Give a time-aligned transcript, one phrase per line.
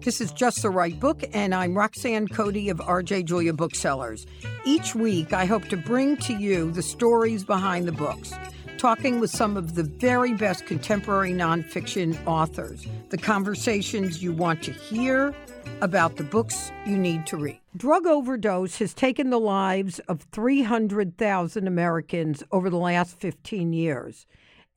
[0.00, 4.26] This is Just the Right Book, and I'm Roxanne Coady of RJ Julia Booksellers.
[4.64, 8.32] Each week, I hope to bring to you the stories behind the books,
[8.78, 14.72] talking with some of the very best contemporary nonfiction authors, the conversations you want to
[14.72, 15.34] hear
[15.80, 17.60] about the books you need to read.
[17.76, 24.26] Drug overdose has taken the lives of 300,000 Americans over the last 15 years.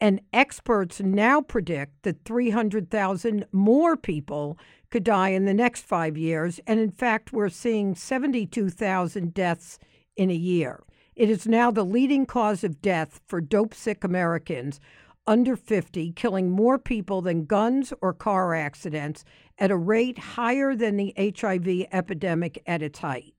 [0.04, 4.58] And experts now predict that 300,000 more people
[4.92, 6.60] could die in the next five years.
[6.68, 9.80] And in fact, we're seeing 72,000 deaths
[10.16, 10.84] in a year.
[11.16, 14.80] It is now the leading cause of death for dope sick Americans
[15.28, 19.24] under 50, killing more people than guns or car accidents
[19.58, 23.34] at a rate higher than the HIV epidemic at its height.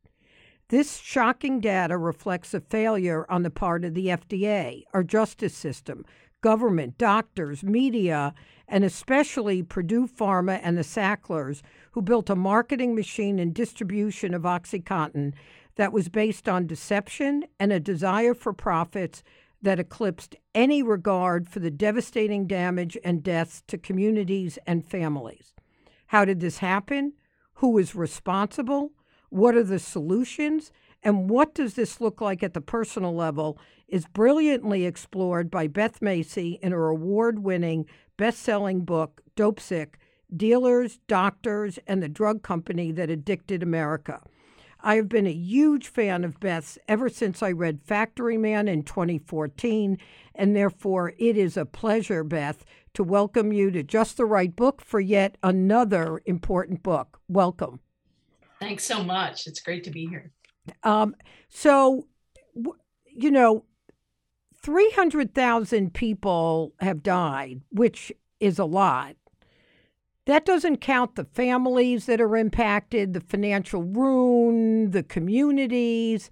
[0.69, 6.05] This shocking data reflects a failure on the part of the FDA, our justice system,
[6.43, 8.35] government, doctors, media,
[8.69, 14.43] and especially Purdue Pharma and the Sacklers, who built a marketing machine and distribution of
[14.43, 15.33] OxyContin
[15.77, 19.23] that was based on deception and a desire for profits
[19.63, 25.55] that eclipsed any regard for the devastating damage and deaths to communities and families.
[26.09, 27.15] How did this happen?
[27.55, 28.93] Who is responsible?
[29.31, 30.73] What are the solutions?
[31.03, 33.59] And what does this look like at the personal level
[33.89, 37.87] is brilliantly explored by Beth Macy in her award winning,
[38.17, 39.95] best selling book, Dopesick
[40.35, 44.23] Dealers, Doctors, and the Drug Company That Addicted America.
[44.81, 48.83] I have been a huge fan of Beth's ever since I read Factory Man in
[48.83, 49.99] 2014,
[50.35, 52.65] and therefore it is a pleasure, Beth,
[52.95, 57.21] to welcome you to Just the Right Book for yet another important book.
[57.29, 57.81] Welcome.
[58.59, 59.47] Thanks so much.
[59.47, 60.33] It's great to be here.
[60.83, 61.15] Um,
[61.49, 62.07] so,
[63.07, 63.65] you know,
[64.63, 69.17] 300,000 people have died, which is a lot.
[70.27, 76.31] That doesn't count the families that are impacted, the financial ruin, the communities.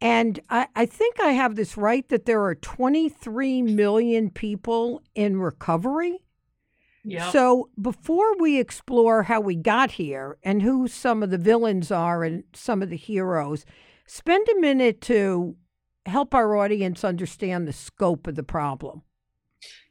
[0.00, 5.40] And I, I think I have this right that there are 23 million people in
[5.40, 6.20] recovery.
[7.04, 7.30] Yeah.
[7.30, 12.24] So before we explore how we got here and who some of the villains are
[12.24, 13.64] and some of the heroes,
[14.06, 15.56] spend a minute to
[16.06, 19.02] help our audience understand the scope of the problem.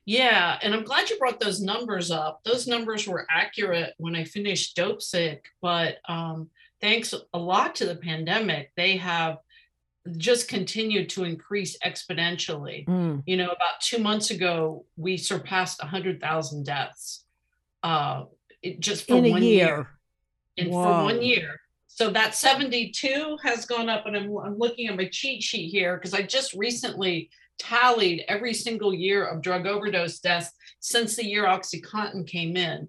[0.05, 2.41] Yeah, and I'm glad you brought those numbers up.
[2.43, 6.49] Those numbers were accurate when I finished Dopesick, but um,
[6.81, 9.37] thanks a lot to the pandemic, they have
[10.17, 12.85] just continued to increase exponentially.
[12.87, 13.23] Mm.
[13.25, 17.25] You know, about two months ago, we surpassed 100,000 deaths
[17.83, 18.23] uh,
[18.61, 19.65] it, just for in one year.
[19.65, 19.87] year.
[20.57, 21.59] In, for one year.
[21.87, 25.97] So that 72 has gone up, and I'm, I'm looking at my cheat sheet here
[25.97, 31.43] because I just recently tallied every single year of drug overdose deaths since the year
[31.43, 32.87] OxyContin came in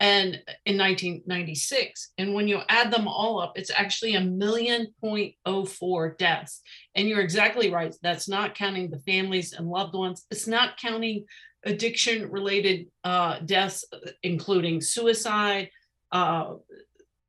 [0.00, 5.34] and in 1996 and when you add them all up it's actually a million point
[5.44, 6.60] oh four deaths
[6.94, 11.24] and you're exactly right that's not counting the families and loved ones it's not counting
[11.64, 13.84] addiction related uh, deaths
[14.22, 15.68] including suicide
[16.12, 16.54] uh,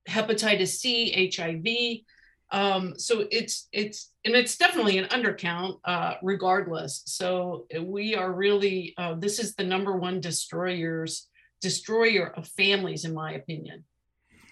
[0.10, 2.06] hepatitis C, HIV.
[2.52, 7.04] Um, so it's it's and it's definitely an undercount, uh, regardless.
[7.06, 11.28] So we are really uh, this is the number one destroyers
[11.62, 13.84] destroyer of families, in my opinion.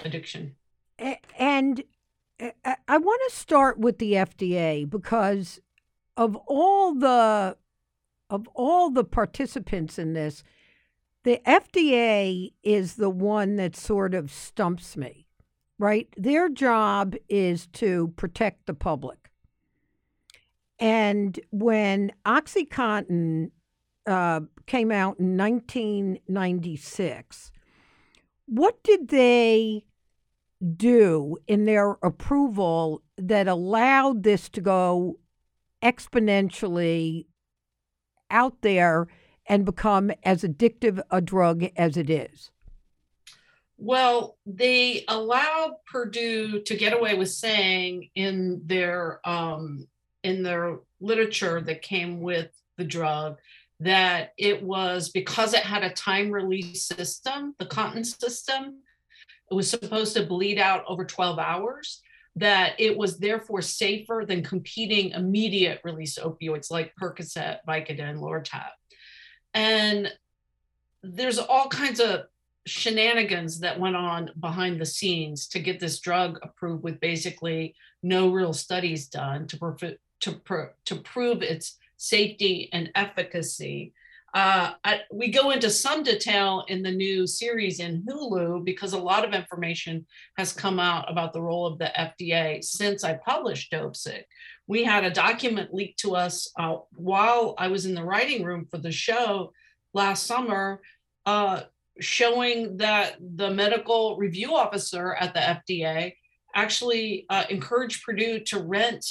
[0.03, 0.55] Addiction.
[1.37, 1.83] And
[2.39, 5.59] uh, uh, I want to start with the FDA because
[6.15, 7.57] of all the
[8.29, 10.43] of all the participants in this,
[11.23, 15.27] the FDA is the one that sort of stumps me
[15.79, 16.07] right?
[16.17, 19.29] Their job is to protect the public.
[20.79, 23.51] And when OxyContin
[24.07, 27.51] uh, came out in 1996,
[28.45, 29.83] what did they
[30.75, 35.19] do in their approval that allowed this to go
[35.83, 37.25] exponentially
[38.31, 39.07] out there
[39.45, 42.51] and become as addictive a drug as it is?
[43.77, 49.87] Well, they allowed Purdue to get away with saying in their um,
[50.23, 53.37] in their literature that came with the drug
[53.79, 58.81] that it was because it had a time release system, the Contin system,
[59.51, 62.01] it was supposed to bleed out over 12 hours,
[62.35, 68.69] that it was therefore safer than competing immediate release opioids like Percocet, Vicodin, Lortab.
[69.53, 70.11] And
[71.01, 72.25] there's all kinds of
[72.65, 78.29] shenanigans that went on behind the scenes to get this drug approved with basically no
[78.31, 83.93] real studies done to, to, to prove its safety and efficacy.
[84.33, 88.99] uh, I, we go into some detail in the new series in Hulu because a
[88.99, 90.05] lot of information
[90.37, 94.23] has come out about the role of the FDA since I published Dopesick.
[94.67, 98.67] We had a document leaked to us uh, while I was in the writing room
[98.69, 99.53] for the show
[99.93, 100.81] last summer,
[101.25, 101.61] uh,
[101.99, 106.13] showing that the medical review officer at the FDA
[106.53, 109.05] actually uh, encouraged Purdue to rent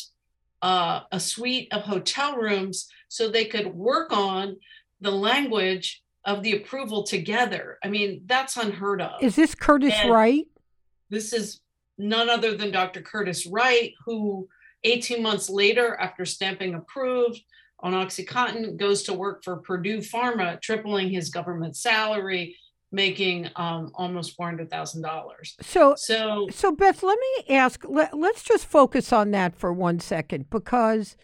[0.62, 4.56] uh, a suite of hotel rooms so they could work on
[5.00, 7.78] the language of the approval together.
[7.84, 9.22] I mean, that's unheard of.
[9.22, 10.46] Is this Curtis and Wright?
[11.08, 11.60] This is
[11.98, 13.00] none other than Dr.
[13.00, 14.48] Curtis Wright, who
[14.84, 17.40] 18 months later, after stamping approved
[17.80, 22.56] on Oxycontin, goes to work for Purdue Pharma, tripling his government salary,
[22.92, 25.02] making um, almost $400,000.
[25.60, 30.00] So, so, so Beth, let me ask, let, let's just focus on that for one
[30.00, 31.16] second because,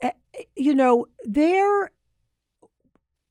[0.00, 0.12] eh,
[0.56, 1.90] you know, there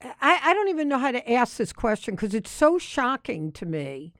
[0.01, 3.65] I, I don't even know how to ask this question because it's so shocking to
[3.65, 4.13] me,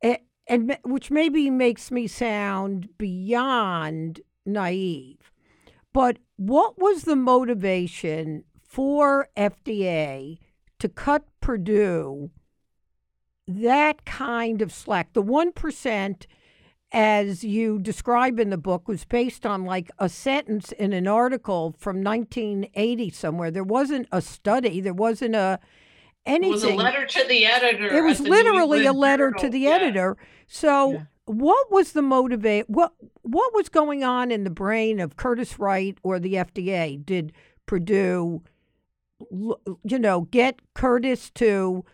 [0.00, 5.32] and, and which maybe makes me sound beyond naive.
[5.92, 10.38] But what was the motivation for FDA
[10.78, 12.30] to cut Purdue
[13.48, 15.12] that kind of slack?
[15.12, 16.26] The 1%
[16.92, 21.74] as you describe in the book, was based on like a sentence in an article
[21.78, 23.50] from 1980 somewhere.
[23.50, 24.80] There wasn't a study.
[24.80, 25.58] There wasn't a
[26.24, 26.50] anything.
[26.50, 27.92] It was a letter to the editor.
[27.92, 29.40] It was literally a letter Journal.
[29.40, 29.70] to the yeah.
[29.70, 30.16] editor.
[30.46, 31.02] So, yeah.
[31.26, 32.70] what was the motivate?
[32.70, 32.92] What
[33.22, 37.04] what was going on in the brain of Curtis Wright or the FDA?
[37.04, 37.32] Did
[37.66, 38.42] Purdue,
[39.30, 41.84] you know, get Curtis to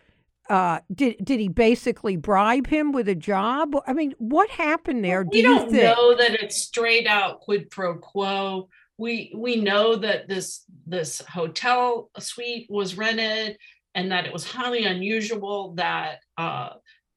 [0.51, 3.75] uh, did did he basically bribe him with a job?
[3.87, 5.25] I mean, what happened there?
[5.31, 8.69] We do not know that it's straight out quid pro quo.
[8.99, 13.57] We we know that this this hotel suite was rented
[13.95, 16.71] and that it was highly unusual that uh,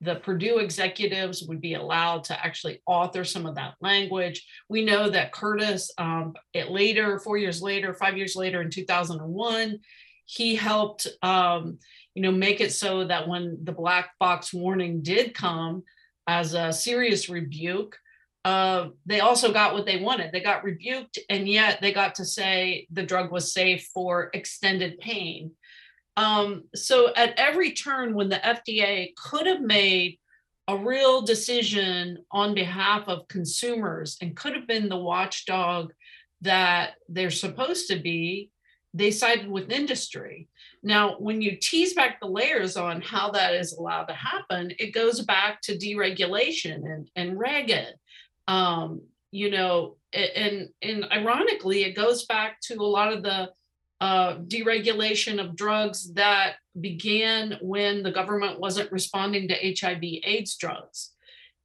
[0.06, 4.46] the Purdue executives would be allowed to actually author some of that language.
[4.69, 9.80] We know that Curtis, um, it later, four years later, five years later, in 2001,
[10.25, 11.80] he helped um,
[12.16, 15.84] you know, make it so that when the black box warning did come
[16.28, 17.98] as a serious rebuke,
[18.46, 20.31] uh, they also got what they wanted.
[20.31, 25.00] They got rebuked, and yet they got to say the drug was safe for extended
[25.00, 25.51] pain.
[26.17, 30.17] Um, so at every turn, when the FDA could have made
[30.67, 35.91] a real decision on behalf of consumers and could have been the watchdog
[36.41, 38.50] that they're supposed to be,
[38.94, 40.47] they sided with industry.
[40.81, 44.94] Now, when you tease back the layers on how that is allowed to happen, it
[44.94, 47.94] goes back to deregulation and, and Reagan.
[48.47, 49.01] Um,
[49.31, 53.50] you know, and and ironically, it goes back to a lot of the
[54.01, 61.12] uh, deregulation of drugs that began when the government wasn't responding to HIV/AIDS drugs.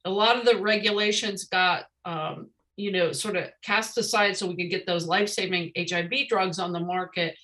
[0.05, 4.55] A lot of the regulations got um, you know sort of cast aside so we
[4.55, 7.35] could get those life-saving HIV drugs on the market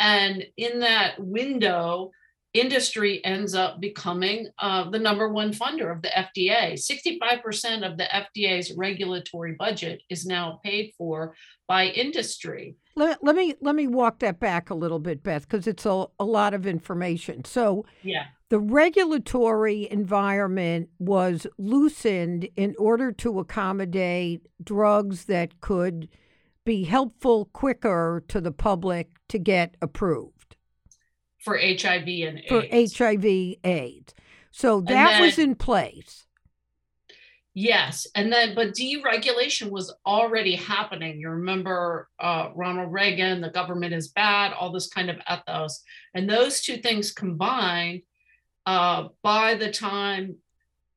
[0.00, 2.10] and in that window,
[2.54, 6.74] industry ends up becoming uh, the number one funder of the FDA.
[6.74, 11.34] 65% of the FDA's regulatory budget is now paid for
[11.66, 12.76] by industry.
[12.94, 16.06] Let, let me let me walk that back a little bit, Beth, because it's a,
[16.20, 17.44] a lot of information.
[17.44, 18.26] So yeah.
[18.50, 26.08] The regulatory environment was loosened in order to accommodate drugs that could
[26.64, 30.34] be helpful quicker to the public to get approved
[31.44, 32.98] for HIV and for AIDS.
[32.98, 33.24] HIV
[33.64, 34.14] AIDS.
[34.50, 36.26] So that then, was in place.
[37.52, 41.20] Yes, and then but deregulation was already happening.
[41.20, 45.82] You remember uh, Ronald Reagan, the government is bad, all this kind of ethos,
[46.14, 48.02] and those two things combined.
[48.66, 50.36] Uh, by the time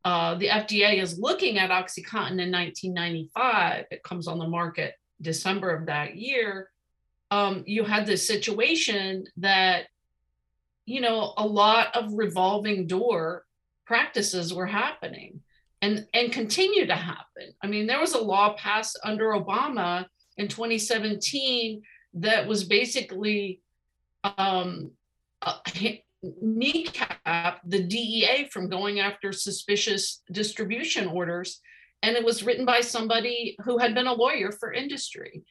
[0.06, 5.72] uh, the FDA is looking at OxyContin in 1995, it comes on the market December
[5.75, 6.70] of that year,
[7.32, 9.88] um, you had this situation that,
[10.88, 13.44] you know, a lot of revolving door
[13.86, 15.41] practices were happening
[15.82, 17.53] and, and continue to happen.
[17.62, 20.06] I mean, there was a law passed under Obama
[20.38, 21.82] in 2017
[22.15, 23.62] that was basically
[24.24, 24.91] um,
[25.41, 25.60] uh,
[26.41, 31.60] kneecap the DEA from going after suspicious distribution orders
[32.01, 35.44] and it was written by somebody who had been a lawyer for industry.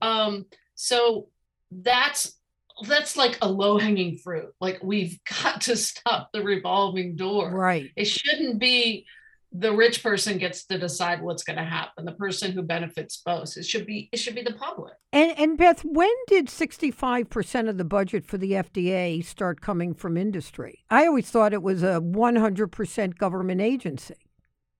[0.00, 1.28] Um, so
[1.70, 2.36] that's
[2.86, 4.52] that's like a low hanging fruit.
[4.60, 7.50] Like we've got to stop the revolving door.
[7.50, 7.90] Right.
[7.96, 9.06] It shouldn't be
[9.54, 13.56] the rich person gets to decide what's going to happen the person who benefits most
[13.56, 17.76] it should be it should be the public and and beth when did 65% of
[17.76, 22.00] the budget for the fda start coming from industry i always thought it was a
[22.00, 24.14] 100% government agency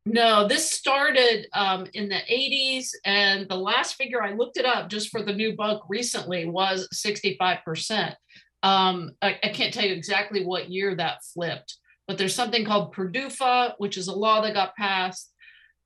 [0.05, 4.89] no this started um, in the 80s and the last figure i looked it up
[4.89, 8.15] just for the new book recently was 65%
[8.65, 11.79] um, I, I can't tell you exactly what year that flipped
[12.09, 15.33] but there's something called PDUFA, which is a law that got passed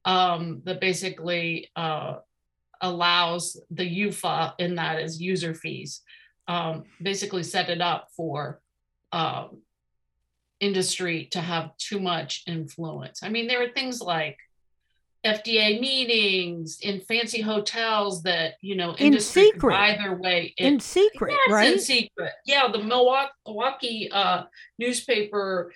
[0.05, 2.17] um, that basically uh,
[2.81, 6.03] allows the UFA in that as user fees,
[6.49, 8.61] um, basically set it up for
[9.13, 9.63] um,
[10.61, 13.23] industry to have too much influence.
[13.23, 14.39] I mean, there are things like
[15.25, 21.33] FDA meetings in fancy hotels that you know in secret either way in, in secret
[21.33, 24.45] yes, right in secret yeah the milwaukee uh,
[24.79, 25.73] newspaper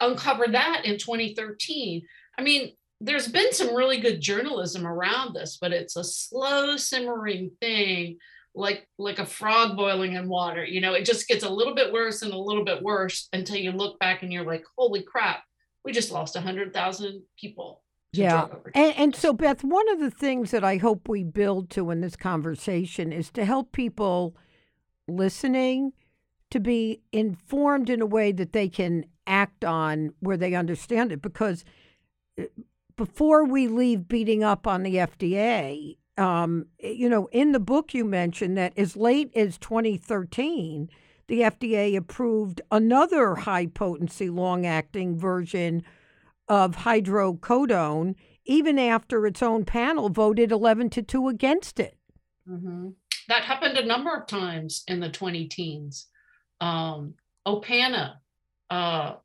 [0.00, 2.02] uncovered that in 2013.
[2.38, 7.50] I mean, there's been some really good journalism around this, but it's a slow simmering
[7.60, 8.18] thing,
[8.58, 10.64] like like a frog boiling in water.
[10.64, 13.56] You know, it just gets a little bit worse and a little bit worse until
[13.56, 15.42] you look back and you're like, holy crap,
[15.84, 17.82] we just lost a hundred thousand people.
[18.12, 18.46] Yeah.
[18.74, 22.00] And, and so, Beth, one of the things that I hope we build to in
[22.00, 24.34] this conversation is to help people
[25.06, 25.92] listening
[26.50, 31.20] to be informed in a way that they can act on where they understand it
[31.20, 31.64] because
[32.40, 32.44] uh,
[32.96, 38.04] before we leave beating up on the FDA, um, you know, in the book you
[38.04, 40.90] mentioned that as late as 2013,
[41.28, 45.82] the FDA approved another high potency, long acting version
[46.48, 51.96] of hydrocodone, even after its own panel voted 11 to 2 against it.
[52.48, 52.88] Mm-hmm.
[53.28, 56.06] That happened a number of times in the 20 teens.
[56.60, 57.14] Um,
[57.46, 58.16] Opana
[58.70, 59.16] uh,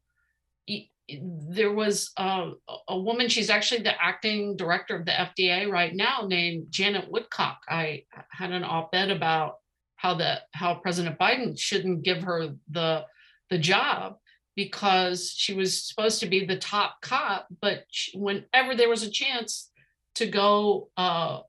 [1.10, 2.52] there was uh,
[2.88, 7.60] a woman, she's actually the acting director of the FDA right now, named Janet Woodcock.
[7.68, 9.56] I had an op-ed about
[9.96, 13.06] how the how President Biden shouldn't give her the
[13.50, 14.18] the job
[14.56, 19.10] because she was supposed to be the top cop, but she, whenever there was a
[19.10, 19.72] chance
[20.16, 21.40] to go uh,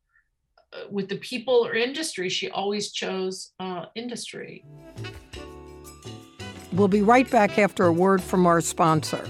[0.91, 4.65] with the people or industry, she always chose uh, industry.
[6.75, 9.25] We'll be right back after a word from our sponsor.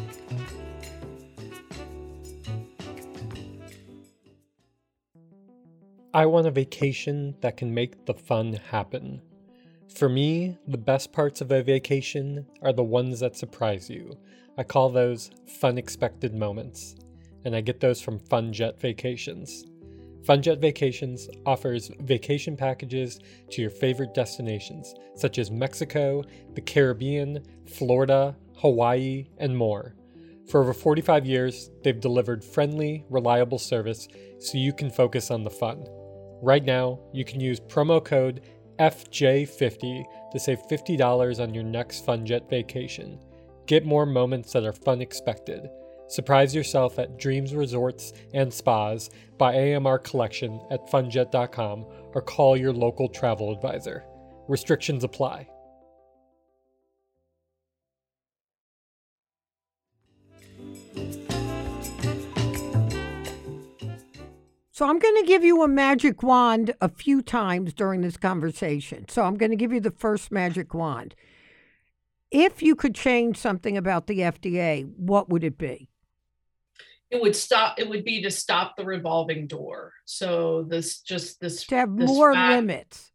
[6.14, 9.20] I want a vacation that can make the fun happen.
[9.94, 14.16] For me, the best parts of a vacation are the ones that surprise you.
[14.56, 16.96] I call those fun expected moments,
[17.44, 19.64] and I get those from FunJet Vacations.
[20.26, 26.22] FunJet Vacations offers vacation packages to your favorite destinations, such as Mexico,
[26.54, 29.94] the Caribbean, Florida, Hawaii, and more.
[30.48, 35.50] For over 45 years, they've delivered friendly, reliable service so you can focus on the
[35.50, 35.84] fun.
[36.42, 38.42] Right now, you can use promo code
[38.78, 43.18] FJ50 to save $50 on your next FunJet vacation.
[43.66, 45.68] Get more moments that are fun expected.
[46.08, 52.72] Surprise yourself at Dreams Resorts and Spas by AMR Collection at funjet.com or call your
[52.72, 54.04] local travel advisor.
[54.48, 55.48] Restrictions apply.
[64.70, 69.08] So I'm going to give you a magic wand a few times during this conversation.
[69.08, 71.14] So I'm going to give you the first magic wand.
[72.32, 75.90] If you could change something about the FDA, what would it be?
[77.14, 79.92] It would stop it would be to stop the revolving door.
[80.04, 83.12] So this just this to have this more fact, limits.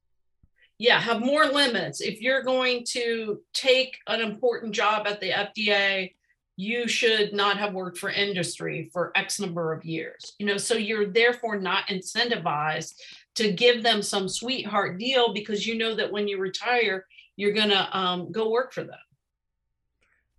[0.77, 1.99] Yeah have more limits.
[1.99, 6.13] If you're going to take an important job at the fda
[6.55, 10.57] you should not have worked for industry for x number of years you know?
[10.57, 12.93] So you're therefore not incentivized
[13.35, 17.69] to give them some sweetheart deal because you know that when you retire you're going
[17.69, 18.99] to um, go work for them.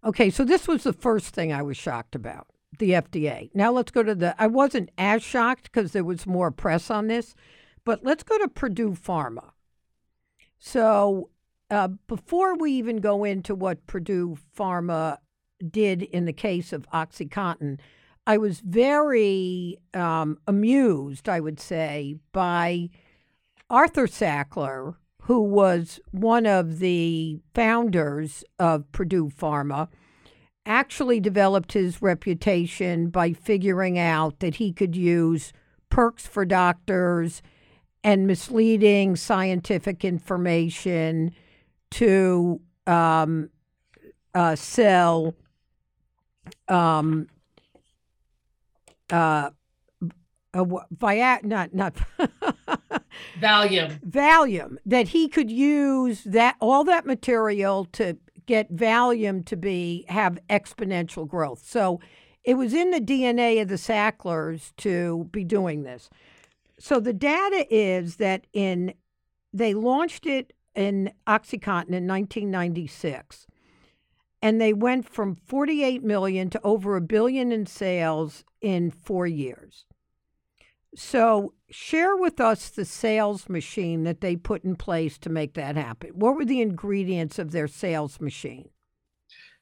[0.05, 2.47] Okay so this was the first thing i was shocked about
[2.79, 3.51] the FDA.
[3.55, 4.35] Now let's go to the.
[4.41, 7.35] I wasn't as shocked because there was more press on this,
[7.85, 9.51] but let's go to Purdue Pharma.
[10.59, 11.31] So
[11.71, 15.19] uh, before we even go into what Purdue Pharma
[15.69, 17.79] did in the case of OxyContin,
[18.27, 22.91] I was very um, amused, I would say, by
[23.69, 29.89] Arthur Sackler, who was one of the founders of Purdue Pharma
[30.67, 35.53] actually developed his reputation by figuring out that he could use
[35.89, 37.43] perks for doctors
[38.05, 41.33] and misleading scientific information
[41.91, 43.51] to um,
[44.35, 45.35] uh, sell
[46.69, 47.27] um,
[49.11, 49.51] uh,
[50.53, 51.95] Via- not not
[53.41, 54.01] Valium.
[54.01, 58.17] Valium that he could use that all that material to
[58.47, 61.63] get Valium to be have exponential growth.
[61.65, 62.01] So
[62.45, 66.09] it was in the DNA of the Sacklers to be doing this.
[66.79, 68.95] So the data is that in
[69.53, 73.47] they launched it in OxyContin in 1996
[74.41, 79.85] and they went from 48 million to over a billion in sales in 4 years.
[80.97, 85.77] So, share with us the sales machine that they put in place to make that
[85.77, 86.11] happen.
[86.15, 88.71] What were the ingredients of their sales machine?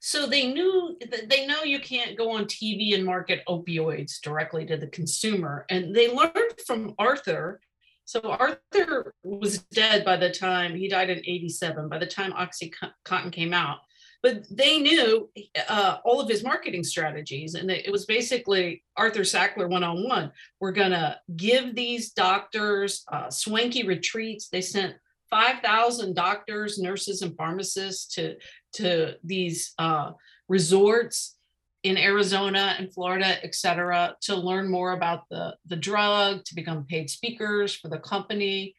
[0.00, 4.76] So they knew they know you can't go on TV and market opioids directly to
[4.76, 5.66] the consumer.
[5.70, 7.60] And they learned from Arthur.
[8.04, 13.32] So Arthur was dead by the time he died in 87, by the time Oxycontin
[13.32, 13.80] came out
[14.22, 15.30] but they knew
[15.68, 20.32] uh, all of his marketing strategies and it was basically arthur sackler one-on-one.
[20.60, 24.48] We're going to give these doctors uh, swanky retreats.
[24.48, 24.96] They sent
[25.30, 28.36] 5000 doctors nurses and pharmacists to
[28.74, 30.12] to these uh,
[30.48, 31.36] resorts
[31.84, 36.84] in arizona and florida et cetera to learn more about the the drug to become
[36.84, 38.74] paid speakers for the company.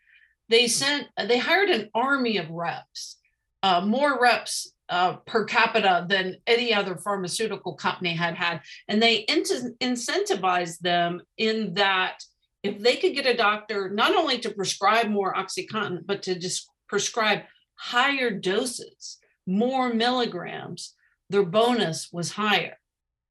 [0.50, 3.18] They sent they hired an army of reps
[3.62, 8.62] uh, more reps uh, per capita than any other pharmaceutical company had had.
[8.88, 9.44] And they in-
[9.82, 12.24] incentivized them in that
[12.64, 16.70] if they could get a doctor not only to prescribe more Oxycontin, but to just
[16.88, 17.42] prescribe
[17.76, 19.18] higher doses,
[19.48, 20.96] more milligrams,
[21.30, 22.78] their bonus was higher.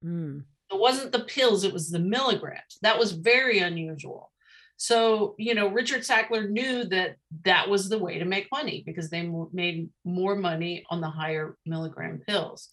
[0.05, 0.45] Mm.
[0.71, 2.79] It wasn't the pills, it was the milligrams.
[2.83, 4.31] That was very unusual.
[4.79, 9.11] So, you know, Richard Sackler knew that that was the way to make money because
[9.11, 12.69] they made more money on the higher milligram pills.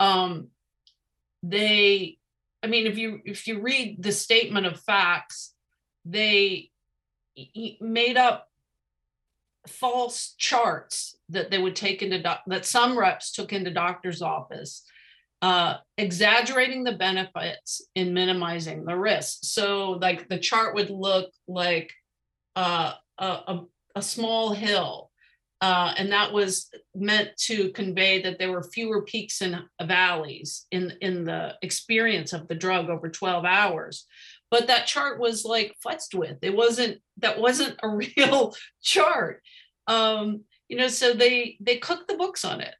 [0.00, 0.48] Um,
[1.42, 2.16] they,
[2.62, 5.52] I mean, if you if you read the statement of facts,
[6.06, 6.70] they
[7.80, 8.48] made up
[9.68, 14.84] false charts that they would take into doc- that some reps took into doctor's office
[15.42, 19.48] uh, exaggerating the benefits and minimizing the risks.
[19.48, 21.92] So, like the chart would look like
[22.54, 23.64] uh, a, a,
[23.96, 25.10] a, small hill,
[25.60, 30.92] uh, and that was meant to convey that there were fewer peaks and valleys in
[31.00, 34.06] in the experience of the drug over 12 hours.
[34.48, 36.36] But that chart was like futzed with.
[36.42, 39.42] It wasn't that wasn't a real chart.
[39.88, 42.74] Um, you know, so they they cooked the books on it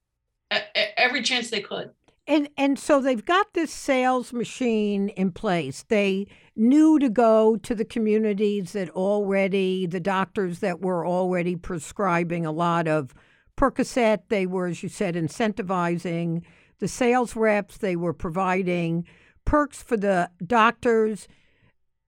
[0.97, 1.91] every chance they could.
[2.27, 5.85] And and so they've got this sales machine in place.
[5.89, 12.47] They knew to go to the communities that already the doctors that were already prescribing
[12.47, 13.13] a lot of
[13.57, 14.29] Percocet.
[14.29, 16.43] They were, as you said, incentivizing
[16.79, 17.79] the sales reps.
[17.79, 19.07] They were providing
[19.45, 21.27] perks for the doctors.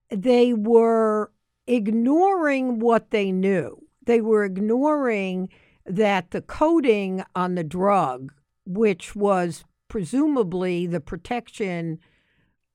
[0.09, 1.31] They were
[1.67, 3.85] ignoring what they knew.
[4.05, 5.49] They were ignoring
[5.85, 8.31] that the coding on the drug,
[8.65, 11.99] which was presumably the protection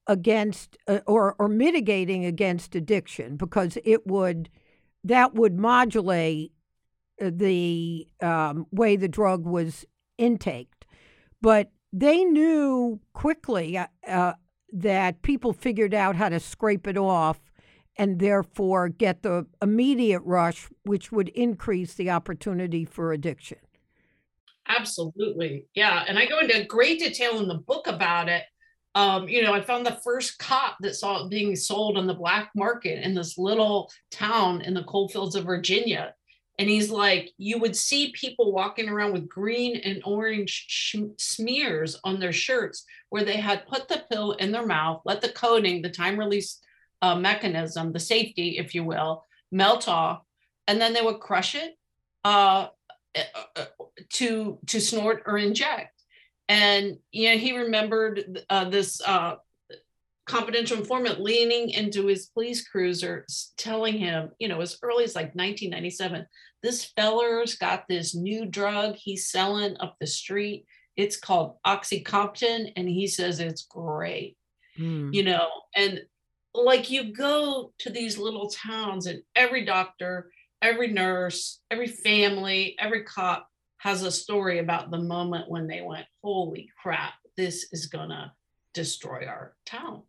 [0.07, 4.49] against uh, or or mitigating against addiction because it would
[5.05, 6.53] that would modulate
[7.21, 9.85] uh, the um, way the drug was
[10.19, 10.85] intaked.
[11.41, 14.35] But they knew quickly uh, uh,
[14.73, 17.41] that people figured out how to scrape it off
[17.97, 23.59] and therefore get the immediate rush which would increase the opportunity for addiction
[24.77, 25.67] Absolutely.
[25.75, 26.05] Yeah.
[26.07, 28.45] And I go into great detail in the book about it.
[28.95, 32.15] Um, you know, I found the first cop that saw it being sold on the
[32.15, 36.15] black market in this little town in the coal fields of Virginia.
[36.59, 41.99] And he's like, you would see people walking around with green and orange sh- smears
[42.05, 45.81] on their shirts where they had put the pill in their mouth, let the coating,
[45.81, 46.61] the time release
[47.01, 50.21] uh, mechanism, the safety, if you will, melt off,
[50.69, 51.75] and then they would crush it.
[52.25, 52.67] Uh,
[54.11, 56.03] to to snort or inject.
[56.49, 59.37] And you know he remembered uh, this uh,
[60.27, 65.35] confidential informant leaning into his police cruiser telling him you know as early as like
[65.35, 66.27] 1997
[66.63, 70.67] this feller's got this new drug he's selling up the street.
[70.97, 74.37] It's called oxycontin and he says it's great.
[74.79, 75.13] Mm.
[75.13, 76.01] you know and
[76.55, 80.31] like you go to these little towns and every doctor
[80.63, 86.07] every nurse, every family, every cop has a story about the moment when they went,
[86.23, 88.33] holy crap, this is to
[88.75, 90.03] destroy our town.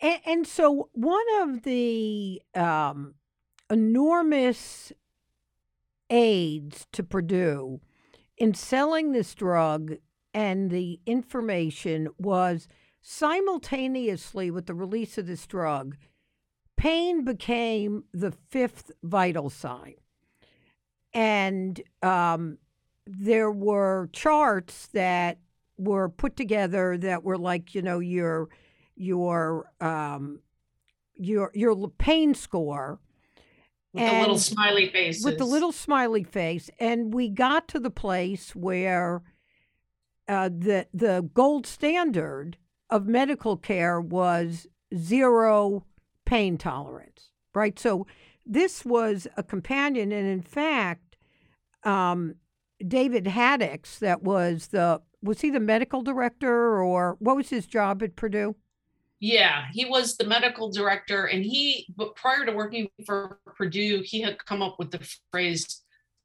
[0.00, 3.14] And, and, so, one of the um,
[3.70, 4.92] enormous
[6.10, 7.80] aids to Purdue
[8.36, 9.94] in selling this drug
[10.34, 12.68] and the information was
[13.00, 15.96] simultaneously with the release of this drug,
[16.76, 19.94] pain became the fifth vital sign.
[21.12, 22.58] And um,
[23.06, 25.38] there were charts that
[25.78, 28.48] were put together that were like, you know, your
[28.96, 30.40] your um,
[31.14, 32.98] your your pain score
[33.92, 35.24] with the little smiley face.
[35.24, 39.22] With the little smiley face, and we got to the place where
[40.28, 42.58] uh, the the gold standard
[42.90, 45.84] of medical care was zero
[46.26, 47.78] pain tolerance, right?
[47.78, 48.06] So
[48.44, 51.16] this was a companion, and in fact,
[51.84, 52.34] um,
[52.86, 58.02] David Haddox, that was the was he the medical director or what was his job
[58.02, 58.54] at Purdue?
[59.18, 64.20] Yeah, he was the medical director, and he, but prior to working for Purdue, he
[64.20, 65.00] had come up with the
[65.32, 65.82] phrase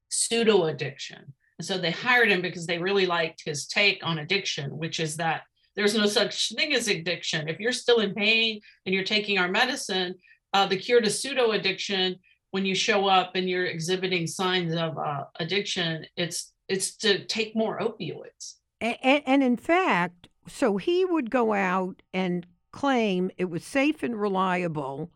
[0.10, 1.34] pseudo addiction.
[1.58, 5.16] And so they hired him because they really liked his take on addiction, which is
[5.18, 5.44] that
[5.76, 7.48] there's no such thing as addiction.
[7.48, 10.16] If you're still in pain and you're taking our medicine,
[10.54, 12.18] uh, the cure to pseudo addiction,
[12.52, 17.56] when you show up and you're exhibiting signs of uh, addiction, it's it's to take
[17.56, 18.56] more opioids.
[18.80, 24.20] And, and in fact, so he would go out and claim it was safe and
[24.20, 25.12] reliable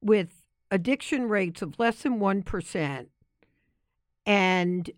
[0.00, 3.06] with addiction rates of less than 1%
[4.26, 4.90] and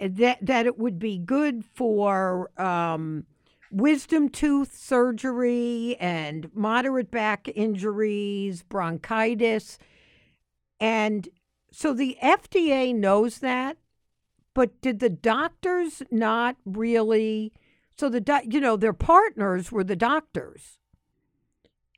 [0.00, 3.26] that that it would be good for um,
[3.70, 9.78] wisdom tooth surgery and moderate back injuries, bronchitis.
[10.80, 11.28] And
[11.70, 13.76] so the FDA knows that,
[14.54, 17.52] but did the doctors not really
[17.98, 20.78] so the you know their partners were the doctors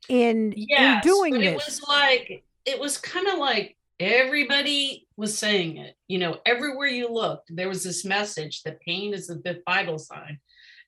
[0.09, 1.51] in yes, in doing but this.
[1.51, 5.97] It was like it was kind of like everybody was saying it.
[6.09, 9.99] You know, everywhere you looked, there was this message that pain is the fifth vital
[9.99, 10.39] sign.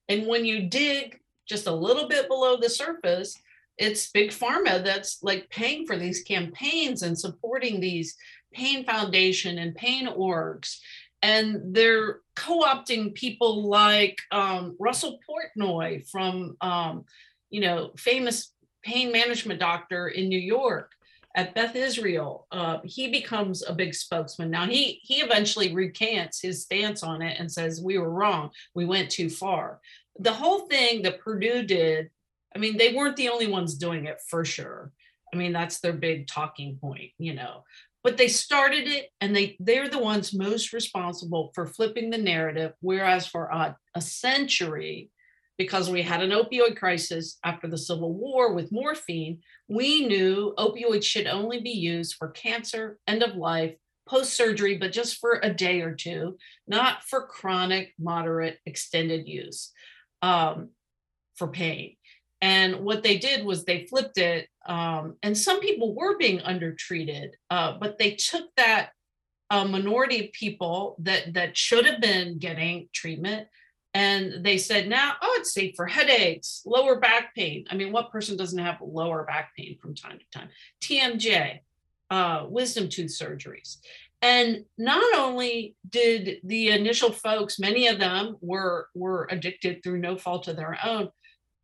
[0.08, 3.36] And when you dig just a little bit below the surface,
[3.78, 8.16] it's big pharma that's like paying for these campaigns and supporting these
[8.52, 10.78] pain foundation and pain orgs.
[11.22, 17.04] And they're co-opting people like um, russell portenoy from um,
[17.50, 20.92] you know famous pain management doctor in New York
[21.34, 22.46] at Beth Israel.
[22.52, 24.50] Uh, he becomes a big spokesman.
[24.50, 28.50] Now he he eventually recants his stance on it and says we were wrong.
[28.74, 29.80] We went too far.
[30.18, 32.10] The whole thing that Purdue did,
[32.54, 34.92] I mean, they weren't the only ones doing it for sure.
[35.32, 37.64] I mean, that's their big talking point, you know.
[38.04, 42.72] But they started it, and they they're the ones most responsible for flipping the narrative.
[42.80, 45.10] Whereas for a, a century,
[45.58, 51.04] because we had an opioid crisis after the Civil War with morphine, we knew opioids
[51.04, 53.74] should only be used for cancer, end of life,
[54.08, 56.36] post surgery, but just for a day or two,
[56.66, 59.70] not for chronic, moderate, extended use
[60.22, 60.70] um,
[61.36, 61.96] for pain.
[62.40, 64.48] And what they did was they flipped it.
[64.66, 68.90] Um, and some people were being undertreated, uh, but they took that
[69.50, 73.46] uh, minority of people that that should have been getting treatment
[73.94, 77.64] and they said now oh it's safe for headaches lower back pain.
[77.70, 80.48] I mean what person doesn't have lower back pain from time to time.
[80.80, 81.60] Tmj
[82.10, 83.78] uh, wisdom tooth surgeries.
[84.20, 90.16] And not only did the initial folks many of them were were addicted through no
[90.16, 91.10] fault of their own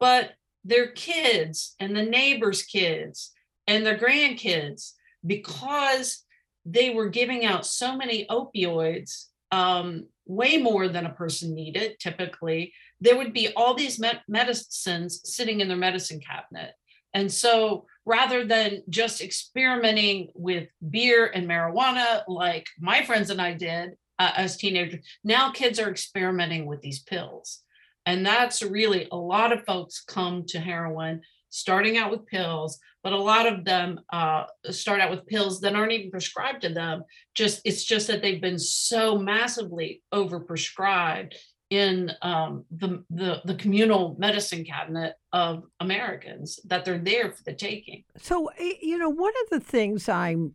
[0.00, 0.32] but
[0.64, 3.32] their kids and the neighbors kids
[3.66, 4.92] and their grandkids
[5.26, 6.24] because
[6.64, 12.72] they were giving out so many opioids um, way more than a person needed typically.
[13.00, 16.74] There would be all these med- medicines sitting in their medicine cabinet.
[17.14, 23.52] And so rather than just experimenting with beer and marijuana like my friends and i
[23.52, 27.62] did uh, as teenagers now kids are experimenting with these pills.
[28.06, 33.12] And that's really a lot of folks come to heroin starting out with pills but
[33.12, 37.04] a lot of them uh, start out with pills that aren't even prescribed to them.
[37.34, 41.34] Just it's just that they've been so massively overprescribed
[41.70, 47.54] in um, the, the the communal medicine cabinet of Americans that they're there for the
[47.54, 48.04] taking.
[48.18, 50.54] So you know, one of the things I'm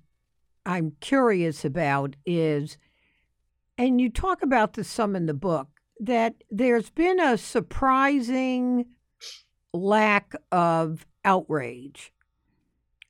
[0.66, 2.78] I'm curious about is,
[3.78, 8.86] and you talk about this some in the book, that there's been a surprising
[9.74, 12.14] lack of outrage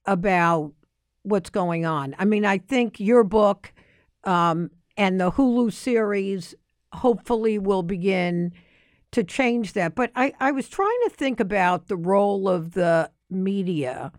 [0.06, 0.74] about
[1.24, 2.16] what's going on.
[2.18, 3.74] I mean, I think your book
[4.24, 6.56] um, and the Hulu series
[6.94, 8.54] hopefully will begin
[9.12, 9.96] to change that.
[9.96, 14.12] But I, I was trying to think about the role of the media,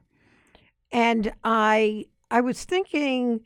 [0.93, 3.41] and I I was thinking.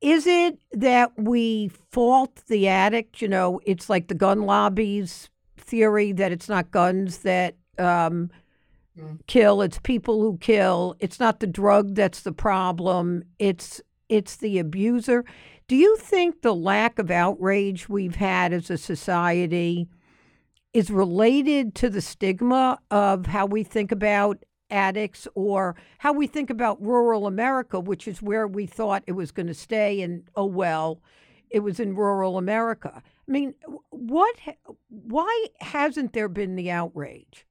[0.00, 3.20] Is it that we fault the addict?
[3.20, 5.28] You know, it's like the gun lobby's
[5.68, 8.30] theory that it's not guns that um,
[8.98, 9.16] mm-hmm.
[9.26, 10.96] kill, it's people who kill.
[10.98, 13.24] It's not the drug that's the problem.
[13.38, 15.24] It's it's the abuser.
[15.66, 19.86] Do you think the lack of outrage we've had as a society
[20.72, 26.50] is related to the stigma of how we think about addicts or how we think
[26.50, 30.00] about rural America, which is where we thought it was going to stay.
[30.00, 31.00] And oh, well,
[31.50, 33.02] it was in rural America.
[33.28, 33.54] I mean,
[33.90, 34.36] what,
[34.88, 37.46] why hasn't there been the outrage?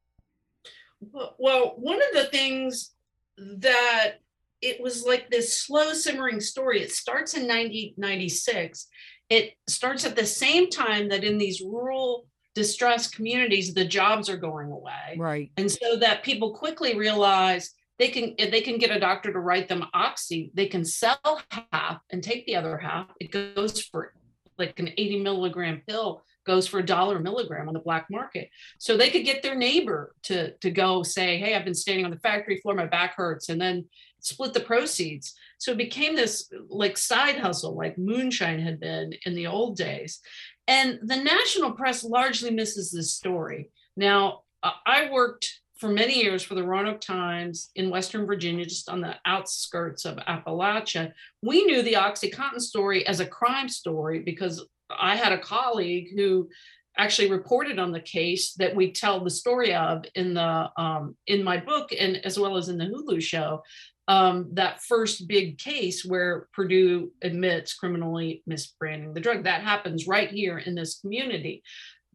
[1.12, 2.92] Well, one of the things
[3.38, 4.16] that
[4.62, 6.82] it was like this slow simmering story.
[6.82, 8.88] It starts in 1996.
[9.30, 14.38] It starts at the same time that in these rural distressed communities the jobs are
[14.38, 19.00] going away right and so that people quickly realize they can they can get a
[19.00, 21.40] doctor to write them oxy they can sell
[21.72, 24.12] half and take the other half it goes for
[24.58, 28.50] like an 80 milligram pill goes for a dollar a milligram on the black market.
[28.80, 32.12] So they could get their neighbor to to go say hey i've been standing on
[32.12, 33.86] the factory floor my back hurts and then
[34.20, 35.34] split the proceeds.
[35.58, 40.20] So it became this like side hustle like moonshine had been in the old days.
[40.68, 43.72] And the national press largely misses this story.
[43.96, 49.02] Now, I worked for many years for the Roanoke Times in Western Virginia, just on
[49.02, 51.12] the outskirts of Appalachia.
[51.42, 56.50] We knew the Oxycontin story as a crime story because I had a colleague who
[56.98, 61.44] actually reported on the case that we tell the story of in the um, in
[61.44, 63.62] my book and as well as in the Hulu show
[64.08, 69.44] um, that first big case where Purdue admits criminally misbranding the drug.
[69.44, 71.62] That happens right here in this community.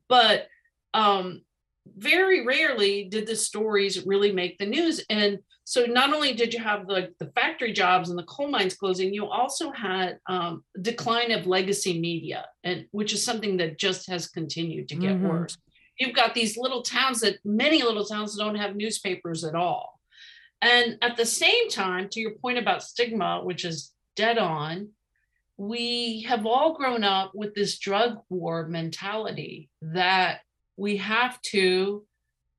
[0.09, 0.48] But
[0.94, 1.42] um,
[1.97, 5.05] very rarely did the stories really make the news.
[5.11, 8.75] And so not only did you have the, the factory jobs and the coal mines
[8.75, 14.09] closing, you also had um, decline of legacy media, and which is something that just
[14.09, 15.29] has continued to get mm-hmm.
[15.29, 15.57] worse.
[15.99, 20.01] You've got these little towns that many little towns don't have newspapers at all.
[20.61, 24.90] And at the same time, to your point about stigma, which is dead on,
[25.57, 30.40] we have all grown up with this drug war mentality that
[30.83, 32.05] we have to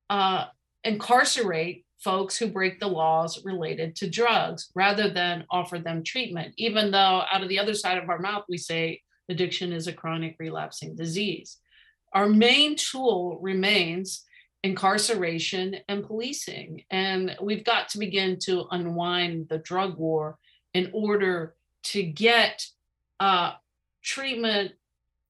[0.08, 0.46] uh,
[0.82, 6.90] incarcerate folks who break the laws related to drugs rather than offer them treatment, even
[6.90, 10.36] though out of the other side of our mouth, we say addiction is a chronic
[10.38, 11.58] relapsing disease.
[12.14, 14.24] Our main tool remains
[14.62, 16.84] incarceration and policing.
[16.90, 20.38] And we've got to begin to unwind the drug war
[20.72, 21.56] in order
[21.92, 22.64] to get
[23.20, 23.52] uh,
[24.02, 24.72] treatment,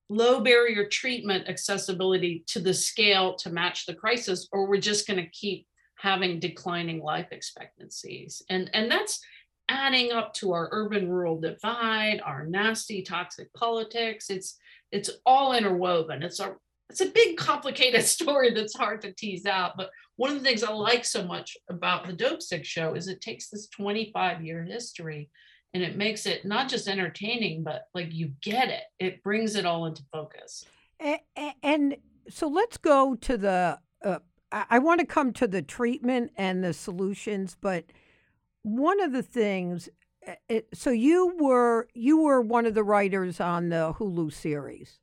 [0.09, 5.23] low barrier treatment accessibility to the scale to match the crisis, or we're just going
[5.23, 8.43] to keep having declining life expectancies.
[8.51, 9.21] And, and that's
[9.69, 14.31] adding up to our urban rural divide, our nasty toxic politics.
[14.31, 14.59] It's
[14.93, 16.23] it's all interwoven.
[16.23, 16.55] It's a
[16.91, 20.63] it's a big complicated story that's hard to tease out but one of the things
[20.63, 25.31] i like so much about the Dopesick show is it takes this 25 year history
[25.75, 29.67] and it makes it not just entertaining but like you get it it brings it
[29.67, 30.65] all into focus
[31.01, 31.19] and,
[31.63, 31.97] and
[32.29, 34.19] so let's go to the uh,
[34.53, 37.85] i want to come to the treatment and the solutions but
[38.63, 39.89] one of the things
[40.27, 45.01] uh, it, so you were you were one of the writers on the hulu series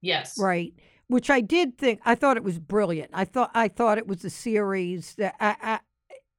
[0.00, 0.72] yes right
[1.06, 2.00] which I did think.
[2.04, 3.10] I thought it was brilliant.
[3.12, 5.80] I thought I thought it was a series that I, I,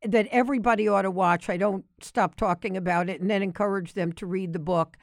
[0.07, 1.49] that everybody ought to watch.
[1.49, 4.97] I don't stop talking about it, and then encourage them to read the book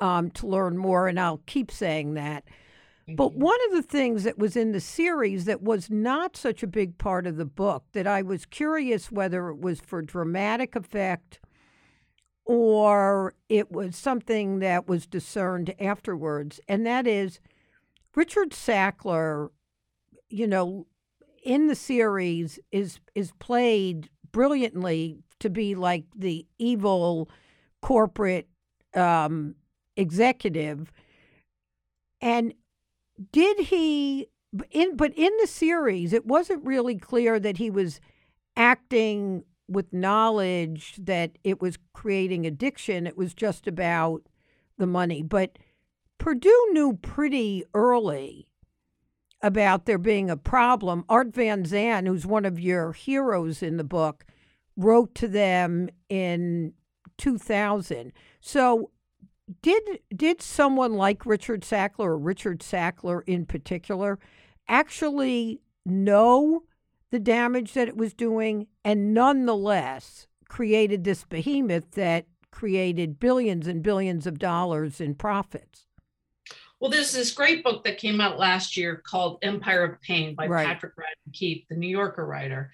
[0.00, 1.08] um, to learn more.
[1.08, 2.44] And I'll keep saying that.
[3.16, 6.66] but one of the things that was in the series that was not such a
[6.66, 11.38] big part of the book that I was curious whether it was for dramatic effect
[12.44, 17.40] or it was something that was discerned afterwards, and that is
[18.14, 19.50] Richard Sackler,
[20.28, 20.86] you know,
[21.44, 27.30] in the series is is played brilliantly to be like the evil
[27.80, 28.46] corporate
[28.94, 29.54] um,
[29.96, 30.92] executive.
[32.20, 32.52] And
[33.32, 34.28] did he
[34.70, 37.98] in but in the series it wasn't really clear that he was
[38.58, 43.06] acting with knowledge that it was creating addiction.
[43.06, 44.20] It was just about
[44.76, 45.22] the money.
[45.22, 45.56] But
[46.18, 48.48] Purdue knew pretty early
[49.42, 51.04] about there being a problem.
[51.08, 54.24] Art Van Zee, who's one of your heroes in the book,
[54.76, 56.72] wrote to them in
[57.18, 58.12] 2000.
[58.40, 58.90] So,
[59.62, 64.18] did did someone like Richard Sackler or Richard Sackler in particular
[64.66, 66.64] actually know
[67.12, 73.82] the damage that it was doing and nonetheless created this behemoth that created billions and
[73.82, 75.85] billions of dollars in profits?
[76.80, 80.46] Well, there's this great book that came out last year called Empire of Pain by
[80.46, 80.66] right.
[80.66, 82.70] Patrick Radden Keefe, the New Yorker writer.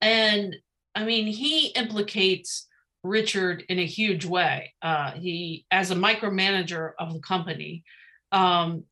[0.00, 0.54] And
[0.94, 2.66] I mean, he implicates
[3.02, 4.74] Richard in a huge way.
[4.82, 7.84] Uh, he, as a micromanager of the company.
[8.32, 8.84] Um,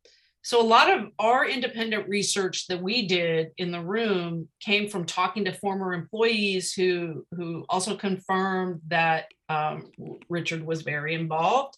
[0.42, 5.04] so a lot of our independent research that we did in the room came from
[5.04, 9.90] talking to former employees who who also confirmed that um,
[10.28, 11.76] Richard was very involved.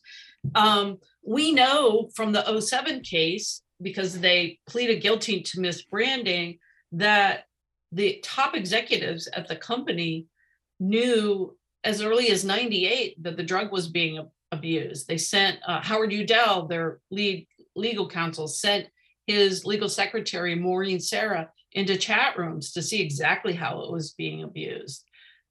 [0.55, 6.59] Um, we know from the 07 case because they pleaded guilty to misbranding
[6.92, 7.44] that
[7.92, 10.27] the top executives at the company
[10.81, 15.07] knew as early as 98 that the drug was being abused.
[15.07, 18.88] They sent uh, Howard Udell, their lead legal counsel, sent
[19.27, 24.42] his legal secretary, Maureen Sarah, into chat rooms to see exactly how it was being
[24.42, 25.05] abused.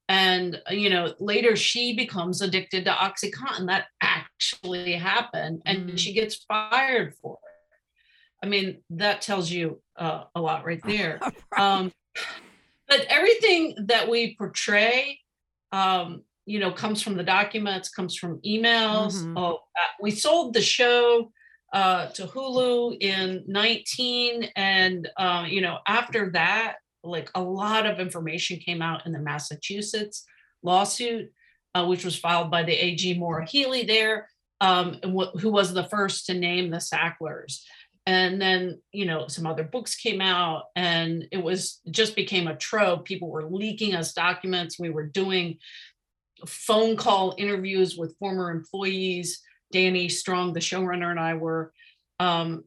[0.10, 3.68] And, you know, later she becomes addicted to Oxycontin.
[3.68, 5.62] That actually happened.
[5.66, 5.98] And mm.
[5.98, 8.46] she gets fired for it.
[8.46, 11.20] I mean, that tells you uh, a lot right there.
[11.22, 11.34] right.
[11.60, 11.92] Um,
[12.88, 15.20] but everything that we portray
[15.72, 19.16] um, you know, comes from the documents, comes from emails.
[19.16, 19.38] Mm-hmm.
[19.38, 21.30] Oh, uh, we sold the show
[21.74, 28.00] uh, to Hulu in 19, and uh, you know, after that, like a lot of
[28.00, 30.26] information came out in the Massachusetts
[30.64, 31.32] lawsuit,
[31.76, 34.28] uh, which was filed by the AG Maura Healey there,
[34.62, 37.64] um, wh- who was the first to name the Sacklers.
[38.06, 42.56] And then, you know, some other books came out, and it was just became a
[42.56, 43.06] trope.
[43.06, 44.80] People were leaking us documents.
[44.80, 45.58] We were doing
[46.46, 49.42] phone call interviews with former employees.
[49.74, 51.74] Danny Strong, the showrunner, and I were
[52.20, 52.64] um,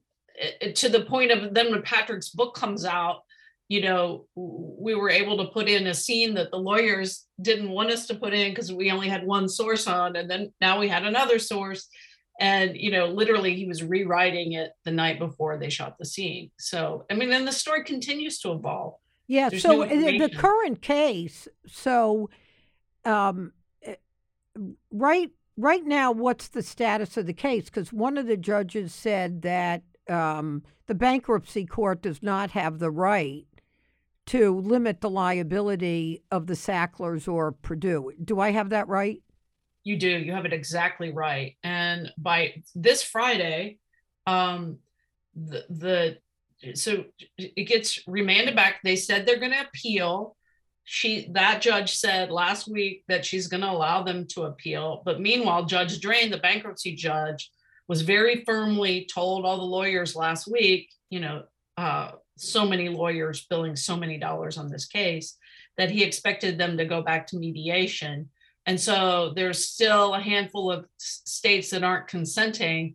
[0.75, 3.23] to the point of then when Patrick's book comes out,
[3.71, 7.93] you know, we were able to put in a scene that the lawyers didn't want
[7.93, 10.89] us to put in because we only had one source on, and then now we
[10.89, 11.87] had another source.
[12.41, 16.51] And you know, literally, he was rewriting it the night before they shot the scene.
[16.59, 18.95] So, I mean, and the story continues to evolve.
[19.29, 19.51] Yeah.
[19.51, 22.29] There's so the current case, so
[23.05, 23.53] um,
[24.91, 27.67] right right now, what's the status of the case?
[27.67, 32.91] Because one of the judges said that um, the bankruptcy court does not have the
[32.91, 33.47] right
[34.27, 38.13] to limit the liability of the Sacklers or Purdue.
[38.23, 39.23] Do I have that right?
[39.85, 40.09] You do.
[40.09, 41.57] You have it exactly right.
[41.65, 43.79] And by this Friday,
[44.27, 44.79] um,
[45.35, 47.05] the, the so
[47.39, 48.81] it gets remanded back.
[48.85, 50.37] They said they're going to appeal
[50.93, 55.21] she that judge said last week that she's going to allow them to appeal but
[55.21, 57.53] meanwhile judge drain the bankruptcy judge
[57.87, 61.45] was very firmly told all the lawyers last week you know
[61.77, 65.37] uh, so many lawyers billing so many dollars on this case
[65.77, 68.29] that he expected them to go back to mediation
[68.67, 72.95] and so there's still a handful of states that aren't consenting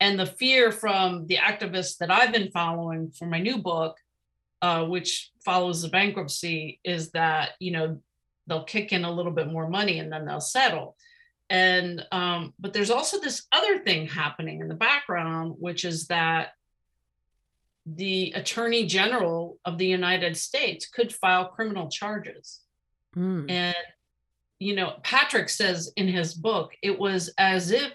[0.00, 3.96] and the fear from the activists that i've been following for my new book
[4.64, 8.00] uh, which follows the bankruptcy, is that you know
[8.46, 10.96] they'll kick in a little bit more money and then they'll settle.
[11.50, 16.52] And um, but there's also this other thing happening in the background, which is that
[17.86, 22.60] the attorney general of the United States could file criminal charges.
[23.16, 23.50] Mm.
[23.50, 23.76] And
[24.58, 27.92] you know, Patrick says in his book, it was as if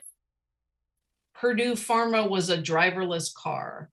[1.34, 3.90] Purdue Pharma was a driverless car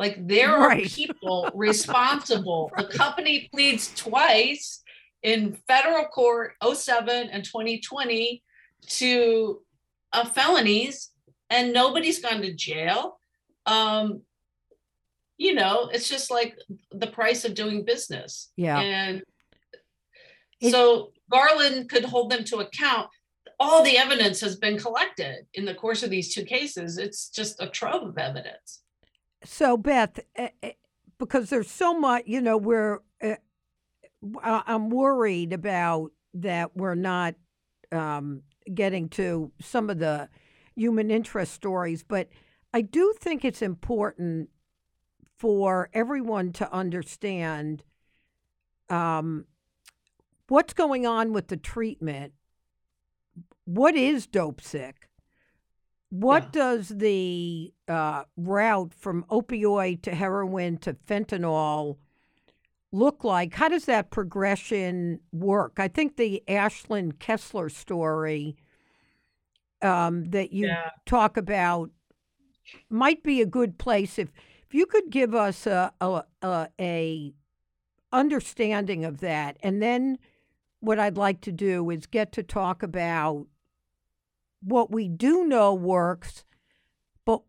[0.00, 0.86] like there right.
[0.86, 2.70] are people responsible.
[2.74, 2.88] right.
[2.88, 4.82] The company pleads twice
[5.22, 8.42] in federal court 07 and 2020
[8.86, 9.60] to
[10.14, 11.10] uh, felonies
[11.50, 13.20] and nobody's gone to jail.
[13.66, 14.22] Um,
[15.40, 16.54] you know, it's just like
[16.92, 18.52] the price of doing business.
[18.56, 18.78] Yeah.
[18.78, 19.22] And
[20.60, 23.08] it, so Garland could hold them to account.
[23.58, 26.98] All the evidence has been collected in the course of these two cases.
[26.98, 28.82] It's just a trove of evidence.
[29.42, 30.72] So, Beth, eh, eh,
[31.18, 33.36] because there's so much, you know, we're, uh,
[34.44, 37.34] I'm worried about that we're not
[37.92, 38.42] um,
[38.74, 40.28] getting to some of the
[40.76, 42.28] human interest stories, but
[42.74, 44.50] I do think it's important
[45.40, 47.82] for everyone to understand
[48.90, 49.46] um,
[50.48, 52.34] what's going on with the treatment.
[53.64, 55.08] What is dope sick?
[56.10, 56.50] What yeah.
[56.52, 61.96] does the uh, route from opioid to heroin to fentanyl
[62.92, 63.54] look like?
[63.54, 65.78] How does that progression work?
[65.78, 68.56] I think the Ashlyn Kessler story
[69.80, 70.90] um, that you yeah.
[71.06, 71.88] talk about
[72.90, 74.28] might be a good place if
[74.70, 77.32] if you could give us a, a, a, a
[78.12, 80.16] understanding of that, and then
[80.78, 83.46] what I'd like to do is get to talk about
[84.62, 86.44] what we do know works,
[87.24, 87.42] but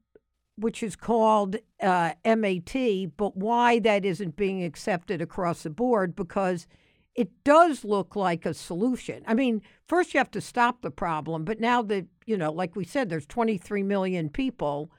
[0.57, 2.75] which is called uh, MAT,
[3.17, 6.65] but why that isn't being accepted across the board because
[7.13, 9.21] it does look like a solution.
[9.27, 12.75] I mean, first you have to stop the problem, but now that, you know, like
[12.75, 14.89] we said, there's 23 million people.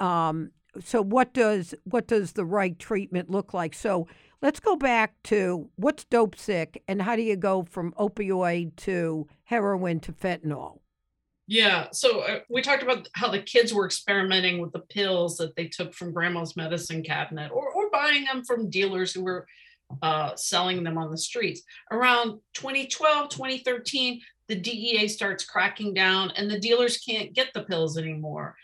[0.00, 0.50] Um,
[0.84, 3.74] so what does what does the right treatment look like?
[3.74, 4.06] So
[4.40, 9.26] let's go back to what's dope sick and how do you go from opioid to
[9.44, 10.78] heroin to fentanyl?
[11.48, 15.54] Yeah, so uh, we talked about how the kids were experimenting with the pills that
[15.56, 19.46] they took from grandma's medicine cabinet or, or buying them from dealers who were
[20.02, 21.62] uh, selling them on the streets.
[21.90, 27.98] Around 2012, 2013, the DEA starts cracking down and the dealers can't get the pills
[27.98, 28.56] anymore.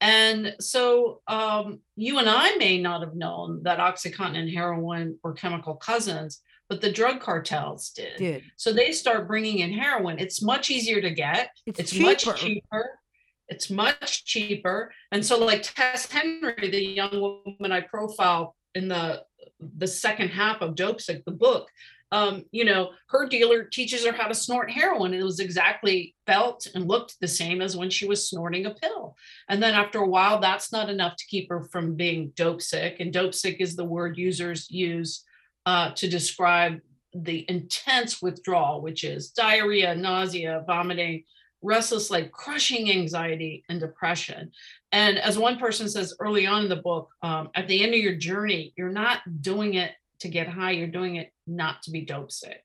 [0.00, 5.32] And so um, you and I may not have known that Oxycontin and heroin were
[5.32, 8.16] chemical cousins, but the drug cartels did.
[8.18, 8.42] Did.
[8.56, 10.18] So they start bringing in heroin.
[10.18, 11.50] It's much easier to get.
[11.64, 12.04] It's, It's cheaper.
[12.04, 12.90] much cheaper.
[13.48, 14.92] It's much cheaper.
[15.12, 19.22] And so like Tess Henry, the young woman I profile in the
[19.78, 21.68] the second half of Dopesick, the book,
[22.12, 25.12] um, you know, her dealer teaches her how to snort heroin.
[25.12, 29.16] It was exactly felt and looked the same as when she was snorting a pill.
[29.48, 33.00] And then after a while, that's not enough to keep her from being dope sick.
[33.00, 35.24] And dope sick is the word users use
[35.66, 36.78] uh, to describe
[37.12, 41.24] the intense withdrawal, which is diarrhea, nausea, vomiting,
[41.62, 44.52] restless, like crushing anxiety and depression.
[44.92, 48.00] And as one person says early on in the book, um, at the end of
[48.00, 52.02] your journey, you're not doing it to get high, you're doing it not to be
[52.02, 52.62] dope sick.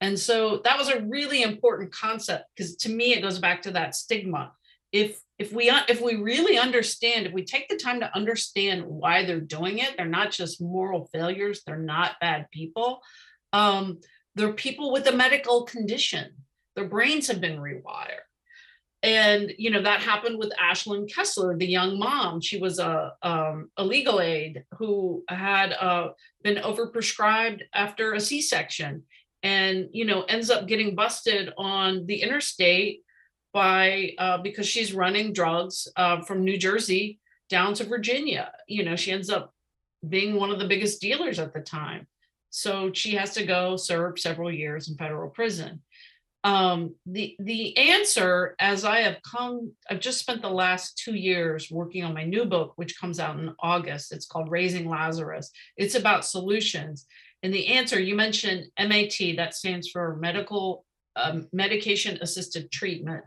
[0.00, 3.72] And so that was a really important concept because to me it goes back to
[3.72, 4.52] that stigma.
[4.92, 9.24] If if we if we really understand, if we take the time to understand why
[9.24, 13.00] they're doing it, they're not just moral failures, they're not bad people.
[13.52, 14.00] Um,
[14.34, 16.30] they're people with a medical condition.
[16.76, 18.27] Their brains have been rewired
[19.02, 22.40] and you know that happened with Ashlyn Kessler, the young mom.
[22.40, 26.08] She was a um, a legal aid who had uh,
[26.42, 29.04] been overprescribed after a C-section,
[29.42, 33.02] and you know ends up getting busted on the interstate
[33.52, 38.52] by uh, because she's running drugs uh, from New Jersey down to Virginia.
[38.66, 39.54] You know she ends up
[40.08, 42.08] being one of the biggest dealers at the time,
[42.50, 45.82] so she has to go serve several years in federal prison
[46.44, 51.68] um, the the answer as i have come i've just spent the last two years
[51.70, 54.12] working on my new book which comes out in august.
[54.12, 55.50] It's called raising lazarus.
[55.76, 57.06] It's about solutions.
[57.42, 60.84] And the answer you mentioned mat that stands for medical
[61.16, 63.24] um, medication assisted treatment.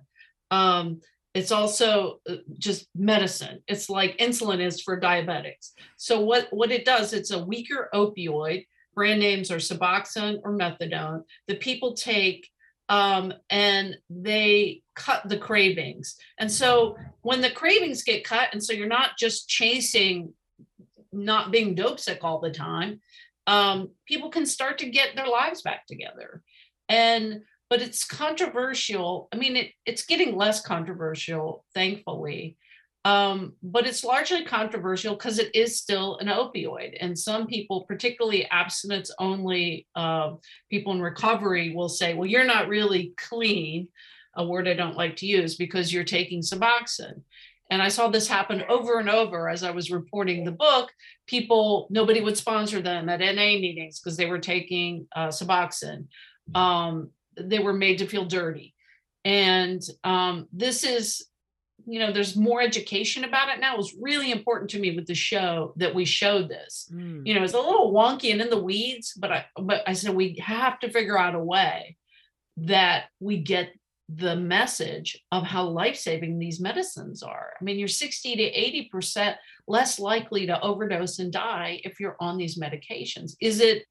[0.49, 1.01] Um,
[1.33, 3.61] it's also uh, just medicine.
[3.67, 5.71] It's like insulin is for diabetics.
[5.97, 8.65] So what what it does it's a weaker opioid.
[8.93, 11.23] Brand names are suboxone or methadone.
[11.47, 12.49] That people take
[12.91, 16.17] um, and they cut the cravings.
[16.37, 20.33] And so when the cravings get cut, and so you're not just chasing
[21.13, 22.99] not being dope sick all the time,
[23.47, 26.43] um, people can start to get their lives back together.
[26.89, 29.29] And but it's controversial.
[29.31, 32.57] I mean, it, it's getting less controversial, thankfully.
[33.03, 36.97] Um, but it's largely controversial because it is still an opioid.
[36.99, 40.33] And some people, particularly abstinence only uh,
[40.69, 43.87] people in recovery, will say, well, you're not really clean,
[44.35, 47.23] a word I don't like to use, because you're taking Suboxone.
[47.71, 50.91] And I saw this happen over and over as I was reporting the book.
[51.25, 56.07] People, nobody would sponsor them at NA meetings because they were taking uh, Suboxone.
[56.53, 58.75] Um, they were made to feel dirty.
[59.23, 61.25] And um, this is
[61.85, 65.07] you know there's more education about it now it was really important to me with
[65.07, 66.89] the show that we showed this.
[66.93, 67.25] Mm.
[67.25, 70.15] you know it's a little wonky and in the weeds but i but i said
[70.15, 71.97] we have to figure out a way
[72.57, 73.71] that we get
[74.13, 77.53] the message of how life-saving these medicines are.
[77.59, 82.17] I mean you're 60 to 80 percent less likely to overdose and die if you're
[82.19, 83.35] on these medications.
[83.39, 83.85] Is it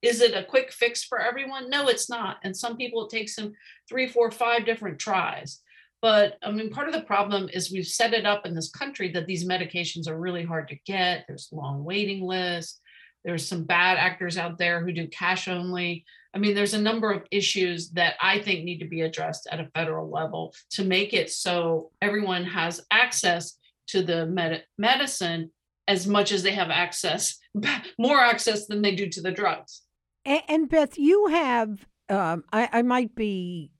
[0.00, 1.68] is it a quick fix for everyone?
[1.68, 2.38] No it's not.
[2.44, 3.52] And some people it takes them
[3.88, 5.60] three four five different tries
[6.00, 9.10] but I mean, part of the problem is we've set it up in this country
[9.12, 11.24] that these medications are really hard to get.
[11.26, 12.80] There's long waiting lists.
[13.24, 16.04] There's some bad actors out there who do cash only.
[16.34, 19.60] I mean, there's a number of issues that I think need to be addressed at
[19.60, 25.50] a federal level to make it so everyone has access to the med- medicine
[25.88, 27.38] as much as they have access,
[27.98, 29.82] more access than they do to the drugs.
[30.24, 33.72] And, Beth, you have, um, I, I might be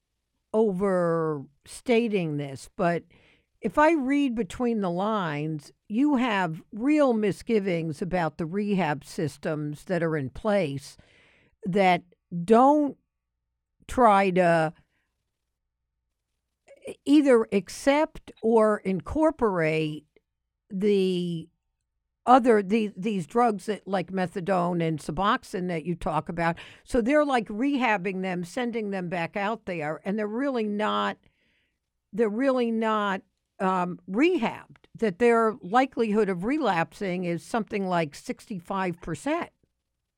[0.58, 3.04] overstating this, but
[3.60, 10.02] if I read between the lines, you have real misgivings about the rehab systems that
[10.02, 10.96] are in place
[11.64, 12.02] that
[12.44, 12.96] don't
[13.88, 14.72] try to
[17.04, 20.04] either accept or incorporate
[20.70, 21.48] the
[22.28, 26.56] other these these drugs that like methadone and Suboxone that you talk about.
[26.84, 31.16] So they're like rehabbing them, sending them back out there, and they're really not.
[32.12, 33.22] They're really not
[33.58, 34.76] um, rehabbed.
[34.96, 39.48] That their likelihood of relapsing is something like sixty five percent.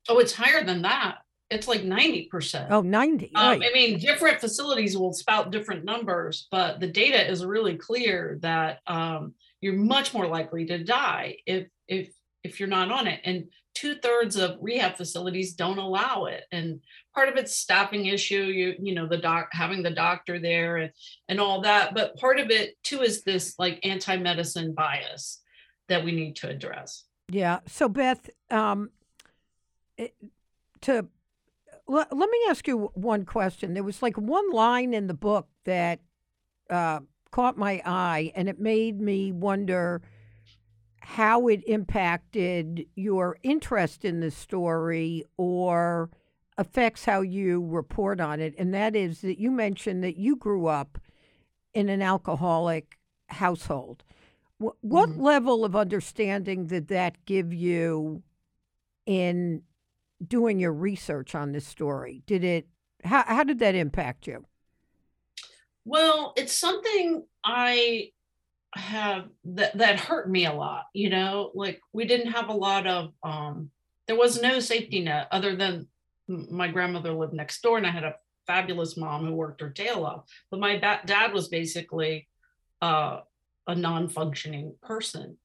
[0.09, 1.19] Oh, it's higher than that.
[1.51, 2.67] It's like 90%.
[2.69, 3.31] Oh, 90.
[3.35, 3.61] Um, right.
[3.69, 8.79] I mean, different facilities will spout different numbers, but the data is really clear that
[8.87, 12.09] um, you're much more likely to die if if
[12.43, 13.21] if you're not on it.
[13.23, 16.43] And two thirds of rehab facilities don't allow it.
[16.51, 16.81] And
[17.13, 20.91] part of it's staffing issue, you you know, the doc having the doctor there and
[21.29, 21.93] and all that.
[21.93, 25.41] But part of it too is this like anti-medicine bias
[25.89, 27.03] that we need to address.
[27.29, 27.59] Yeah.
[27.67, 28.89] So Beth, um,
[29.97, 30.15] it,
[30.81, 31.07] to
[31.87, 33.73] let, let me ask you one question.
[33.73, 35.99] There was like one line in the book that
[36.69, 40.01] uh, caught my eye, and it made me wonder
[41.01, 46.09] how it impacted your interest in the story or
[46.57, 48.53] affects how you report on it.
[48.57, 50.99] And that is that you mentioned that you grew up
[51.73, 52.99] in an alcoholic
[53.29, 54.03] household.
[54.57, 55.21] What, what mm-hmm.
[55.21, 58.21] level of understanding did that give you
[59.07, 59.63] in
[60.25, 62.21] doing your research on this story?
[62.27, 62.67] Did it
[63.03, 64.45] how how did that impact you?
[65.83, 68.11] Well, it's something I
[68.75, 72.87] have that that hurt me a lot, you know, like we didn't have a lot
[72.87, 73.69] of um
[74.07, 75.87] there was no safety net other than
[76.27, 78.15] my grandmother lived next door and I had a
[78.47, 80.23] fabulous mom who worked her tail off.
[80.49, 82.27] But my ba- dad was basically
[82.81, 83.21] uh,
[83.67, 85.37] a non-functioning person.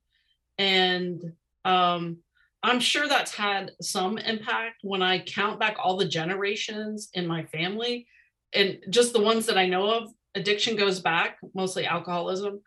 [0.59, 1.33] And
[1.65, 2.19] um
[2.63, 7.45] I'm sure that's had some impact when I count back all the generations in my
[7.45, 8.07] family
[8.53, 10.11] and just the ones that I know of.
[10.35, 12.61] Addiction goes back, mostly alcoholism,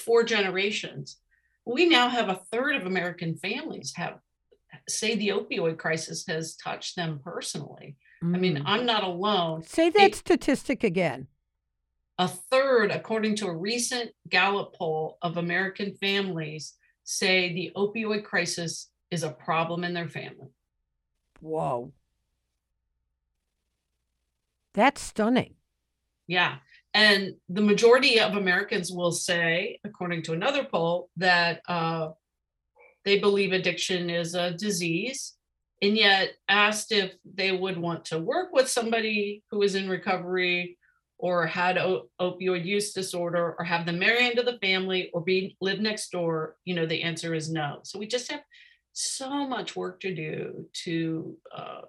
[0.00, 1.18] four generations.
[1.64, 4.18] We now have a third of American families have
[4.88, 7.96] say the opioid crisis has touched them personally.
[8.22, 8.36] Mm.
[8.36, 8.62] I mean, mm.
[8.66, 9.62] I'm not alone.
[9.62, 11.26] Say that statistic again.
[12.18, 16.74] A third, according to a recent Gallup poll of American families,
[17.04, 20.48] say the opioid crisis is a problem in their family.
[21.40, 21.92] Whoa.
[24.74, 25.54] That's stunning.
[26.26, 26.58] Yeah.
[26.92, 32.08] And the majority of Americans will say, according to another poll, that uh,
[33.04, 35.34] they believe addiction is a disease.
[35.82, 40.76] And yet, asked if they would want to work with somebody who is in recovery
[41.16, 45.56] or had o- opioid use disorder or have them marry into the family or be
[45.60, 47.80] live next door, you know, the answer is no.
[47.82, 48.42] So we just have
[48.92, 51.82] so much work to do to uh,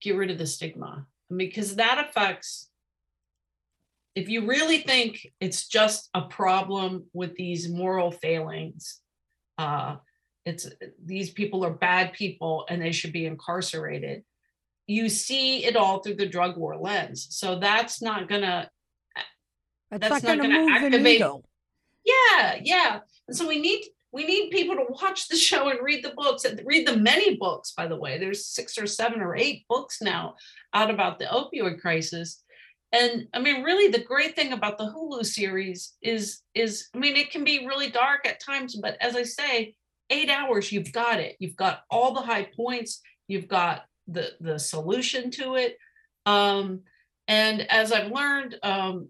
[0.00, 1.06] get rid of the stigma
[1.36, 2.67] because that affects
[4.14, 9.00] if you really think it's just a problem with these moral failings
[9.58, 9.96] uh,
[10.44, 10.68] it's
[11.04, 14.24] these people are bad people and they should be incarcerated
[14.88, 17.28] you see it all through the drug war lens.
[17.30, 18.68] So that's not gonna
[19.90, 21.22] that's, that's not, not, gonna, activate
[22.04, 23.00] yeah yeah.
[23.28, 26.44] And so we need we need people to watch the show and read the books
[26.44, 28.18] and read the many books by the way.
[28.18, 30.36] There's six or seven or eight books now
[30.72, 32.42] out about the opioid crisis
[32.92, 37.16] and i mean really the great thing about the hulu series is is i mean
[37.16, 39.74] it can be really dark at times but as i say
[40.10, 41.36] eight hours you've got it.
[41.38, 43.00] You've got all the high points.
[43.26, 45.76] You've got the the solution to it.
[46.26, 46.80] Um,
[47.26, 49.08] and as i've learned um,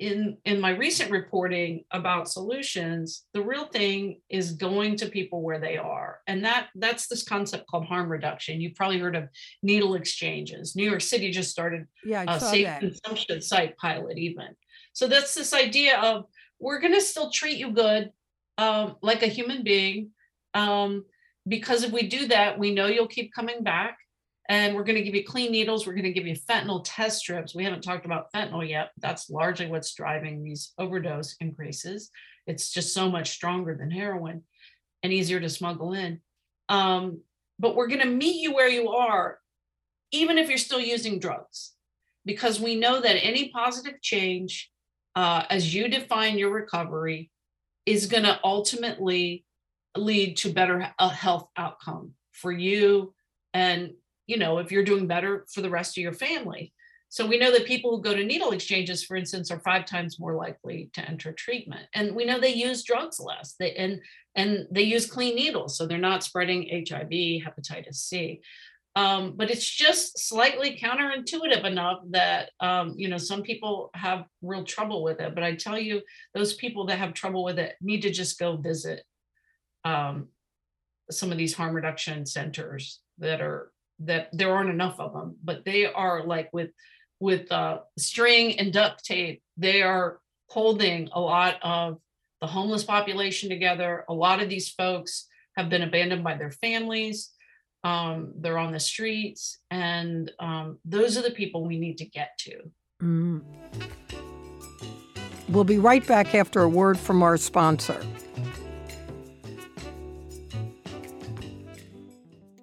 [0.00, 5.60] in in my recent reporting about solutions the real thing is going to people where
[5.60, 6.20] they are.
[6.26, 8.60] And that that's this concept called harm reduction.
[8.60, 9.28] You've probably heard of
[9.62, 10.74] needle exchanges.
[10.74, 12.80] New york city just started yeah, a safe that.
[12.80, 14.48] consumption site pilot even.
[14.94, 16.24] So that's this idea of
[16.58, 18.10] we're going to still treat you good
[18.56, 20.10] um, like a human being
[20.54, 21.04] um,
[21.46, 23.98] because if we do that we know you'll keep coming back
[24.50, 25.86] and we're going to give you clean needles.
[25.86, 27.54] We're going to give you fentanyl test strips.
[27.54, 28.90] We haven't talked about fentanyl yet.
[28.98, 32.10] That's largely what's driving these overdose increases.
[32.48, 34.42] It's just so much stronger than heroin
[35.04, 36.20] and easier to smuggle in.
[36.68, 37.20] Um,
[37.60, 39.38] but we're going to meet you where you are,
[40.10, 41.74] even if you're still using drugs,
[42.24, 44.68] because we know that any positive change,
[45.14, 47.30] uh, as you define your recovery,
[47.86, 49.44] is going to ultimately
[49.96, 53.14] lead to better uh, health outcome for you
[53.54, 53.92] and
[54.30, 56.72] you know, if you're doing better for the rest of your family.
[57.08, 60.20] So we know that people who go to needle exchanges, for instance, are five times
[60.20, 61.88] more likely to enter treatment.
[61.94, 63.56] And we know they use drugs less.
[63.58, 64.00] They and
[64.36, 68.40] and they use clean needles, so they're not spreading HIV, hepatitis C.
[68.94, 74.62] Um, but it's just slightly counterintuitive enough that um, you know some people have real
[74.62, 75.34] trouble with it.
[75.34, 76.02] But I tell you,
[76.34, 79.02] those people that have trouble with it need to just go visit
[79.84, 80.28] um,
[81.10, 85.64] some of these harm reduction centers that are that there aren't enough of them, but
[85.64, 86.70] they are like with
[87.20, 89.42] with uh, string and duct tape.
[89.56, 91.98] They are holding a lot of
[92.40, 94.04] the homeless population together.
[94.08, 95.26] A lot of these folks
[95.56, 97.30] have been abandoned by their families.
[97.84, 102.30] Um, they're on the streets, and um, those are the people we need to get
[102.40, 102.70] to.
[103.02, 103.42] Mm.
[105.48, 108.00] We'll be right back after a word from our sponsor.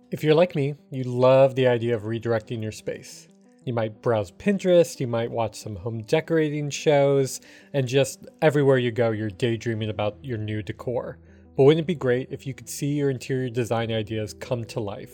[0.10, 3.28] If you're like me, you love the idea of redirecting your space.
[3.66, 7.41] You might browse Pinterest, you might watch some home decorating shows,
[7.74, 11.18] and just everywhere you go, you're daydreaming about your new decor.
[11.58, 14.80] But wouldn't it be great if you could see your interior design ideas come to
[14.80, 15.14] life?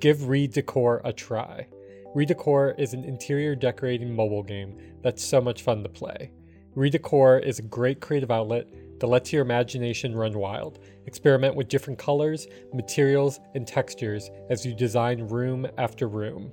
[0.00, 1.68] Give Redecor a try.
[2.16, 6.32] Redecor is an interior decorating mobile game that's so much fun to play.
[6.76, 8.66] Redecor is a great creative outlet
[9.00, 10.78] that lets your imagination run wild.
[11.06, 16.50] Experiment with different colors, materials, and textures as you design room after room.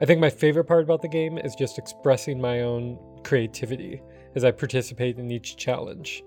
[0.00, 4.00] I think my favorite part about the game is just expressing my own creativity
[4.36, 6.22] as I participate in each challenge.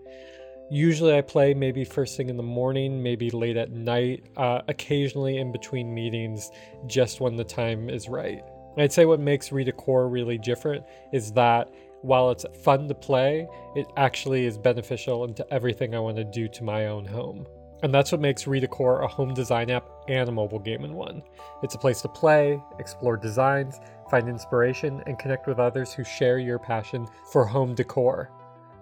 [0.70, 5.38] Usually, I play maybe first thing in the morning, maybe late at night, uh, occasionally
[5.38, 6.50] in between meetings,
[6.88, 8.42] just when the time is right.
[8.78, 11.70] I'd say what makes Redecor really different is that
[12.02, 16.48] while it's fun to play, it actually is beneficial into everything I want to do
[16.48, 17.46] to my own home.
[17.84, 21.24] And that's what makes Redecor a home design app and a mobile game in one.
[21.64, 23.80] It's a place to play, explore designs,
[24.10, 28.30] find inspiration, and connect with others who share your passion for home decor.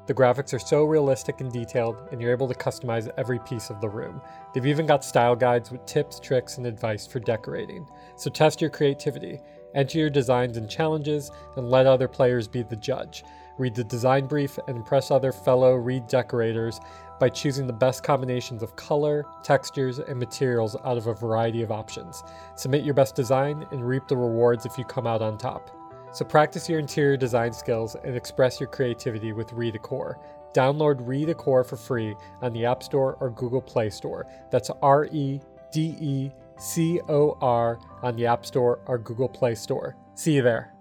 [0.07, 3.79] The graphics are so realistic and detailed, and you're able to customize every piece of
[3.79, 4.21] the room.
[4.53, 7.87] They've even got style guides with tips, tricks, and advice for decorating.
[8.17, 9.39] So test your creativity,
[9.75, 13.23] enter your designs and challenges, and let other players be the judge.
[13.57, 16.79] Read the design brief and impress other fellow redecorators
[17.19, 21.71] by choosing the best combinations of color, textures, and materials out of a variety of
[21.71, 22.23] options.
[22.55, 25.69] Submit your best design and reap the rewards if you come out on top.
[26.11, 30.15] So practice your interior design skills and express your creativity with Redecor.
[30.53, 34.25] Download Redecor for free on the App Store or Google Play Store.
[34.49, 35.39] That's R E
[35.71, 39.95] D E C O R on the App Store or Google Play Store.
[40.15, 40.73] See you there.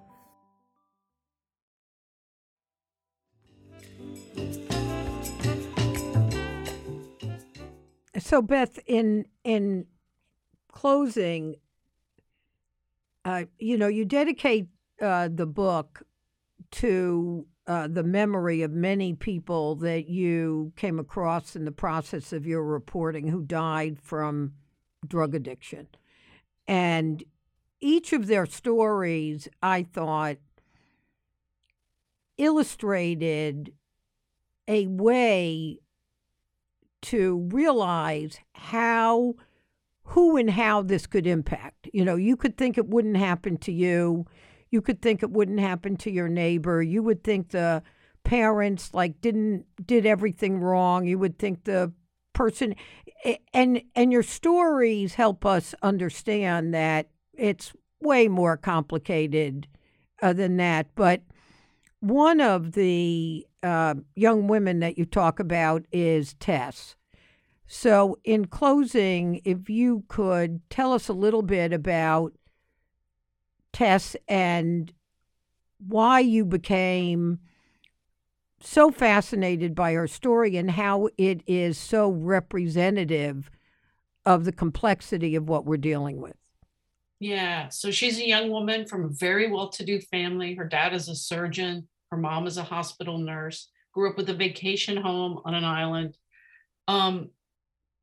[8.18, 9.87] So Beth, in in
[10.70, 11.57] closing,
[13.24, 14.66] uh, you know, you dedicate
[15.01, 16.03] uh, the book
[16.72, 22.47] to uh, the memory of many people that you came across in the process of
[22.47, 24.53] your reporting who died from
[25.07, 25.88] drug addiction,
[26.66, 27.24] and
[27.80, 30.38] each of their stories, I thought,
[32.36, 33.72] illustrated
[34.66, 35.80] a way
[37.01, 39.34] to realize how
[40.03, 41.88] who and how this could impact.
[41.92, 44.26] You know, you could think it wouldn't happen to you.
[44.70, 46.82] You could think it wouldn't happen to your neighbor.
[46.82, 47.82] You would think the
[48.24, 51.07] parents like didn't did everything wrong.
[51.07, 51.92] You would think the
[52.32, 52.74] person
[53.53, 59.66] and and your stories help us understand that it's way more complicated
[60.23, 60.89] uh, than that.
[60.95, 61.23] But
[62.01, 66.97] one of the uh, young women that you talk about is Tess.
[67.66, 72.33] So, in closing, if you could tell us a little bit about
[73.73, 74.93] Tess and
[75.79, 77.41] why you became
[78.61, 83.50] so fascinated by her story and how it is so representative
[84.26, 86.36] of the complexity of what we're dealing with.
[87.20, 87.68] Yeah.
[87.68, 90.54] So she's a young woman from a very well to do family.
[90.54, 94.34] Her dad is a surgeon, her mom is a hospital nurse, grew up with a
[94.34, 96.16] vacation home on an island.
[96.86, 97.30] Um,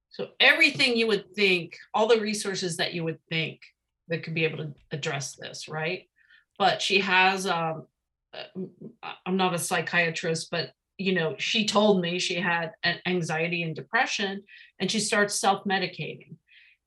[0.10, 3.62] so everything you would think, all the resources that you would think
[4.08, 6.08] that could be able to address this, right?
[6.58, 7.88] But she has, um,
[9.26, 12.72] I'm not a psychiatrist, but you know, she told me she had
[13.06, 14.44] anxiety and depression,
[14.80, 16.38] and she starts self-medicating.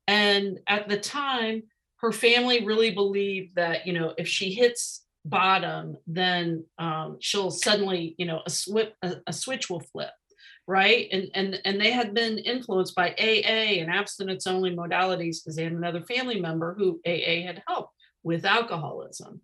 [0.07, 1.64] And at the time,
[1.99, 8.14] her family really believed that you know if she hits bottom then um, she'll suddenly
[8.18, 10.11] you know a, a, a switch will flip
[10.66, 15.57] right and and and they had been influenced by aa and abstinence only modalities because
[15.57, 17.92] they had another family member who aa had helped
[18.22, 19.40] with alcoholism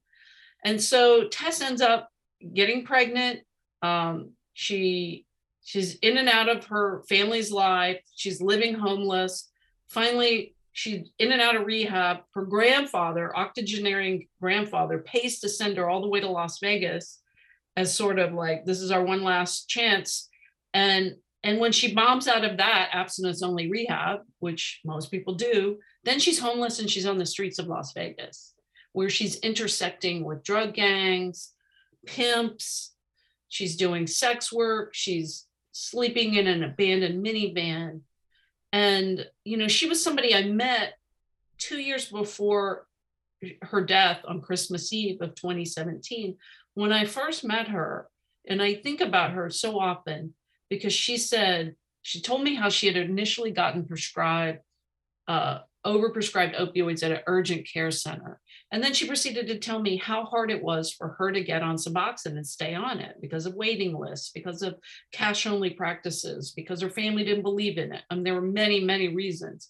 [0.65, 2.09] and so tess ends up
[2.53, 3.41] getting pregnant
[3.83, 5.27] um, she
[5.63, 9.51] she's in and out of her family's life she's living homeless
[9.89, 12.19] finally she's in and out of rehab.
[12.35, 17.23] Her grandfather, octogenarian grandfather, pays to send her all the way to Las Vegas
[17.77, 20.29] as sort of like this is our one last chance.
[20.75, 25.79] And And when she bombs out of that abstinence only rehab, which most people do,
[26.03, 28.54] then she's homeless and she's on the streets of Las Vegas,
[28.95, 31.53] where she's intersecting with drug gangs,
[32.07, 32.95] pimps.
[33.49, 34.95] She's doing sex work.
[34.95, 38.03] She's sleeping in an abandoned minivan.
[38.73, 40.95] And, you know, she was somebody I met
[41.59, 42.87] two years before
[43.63, 46.37] her death on Christmas Eve of 2017.
[46.75, 48.09] When I first met her,
[48.47, 50.35] and I think about her so often
[50.71, 54.61] because she said, she told me how she had initially gotten prescribed,
[55.27, 58.41] uh, overprescribed opioids at an urgent care center.
[58.73, 61.63] And then she proceeded to tell me how hard it was for her to get
[61.63, 64.77] on Suboxone and stay on it because of waiting lists, because of
[65.13, 68.03] cash only practices, because her family didn't believe in it.
[68.11, 69.69] I mean, there were many, many reasons.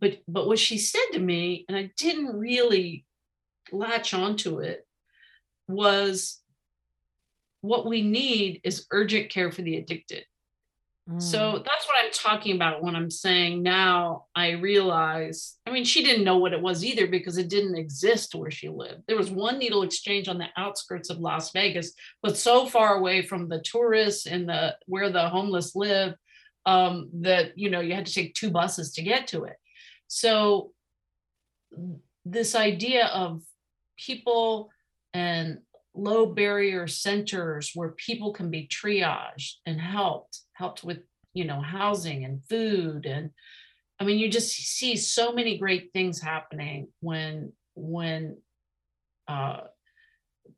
[0.00, 3.04] But but what she said to me, and I didn't really
[3.70, 4.86] latch onto it,
[5.68, 6.40] was
[7.60, 10.24] what we need is urgent care for the addicted.
[11.18, 11.64] So mm.
[11.64, 15.56] that's what I'm talking about when I'm saying now I realize.
[15.66, 18.68] I mean, she didn't know what it was either because it didn't exist where she
[18.68, 19.02] lived.
[19.08, 21.92] There was one needle exchange on the outskirts of Las Vegas,
[22.22, 26.14] but so far away from the tourists and the where the homeless live
[26.66, 29.56] um, that you know you had to take two buses to get to it.
[30.06, 30.72] So
[32.24, 33.42] this idea of
[33.98, 34.70] people
[35.12, 35.58] and
[35.94, 40.98] low barrier centers where people can be triaged and helped helped with
[41.32, 43.30] you know housing and food and
[43.98, 48.36] i mean you just see so many great things happening when when
[49.26, 49.60] uh,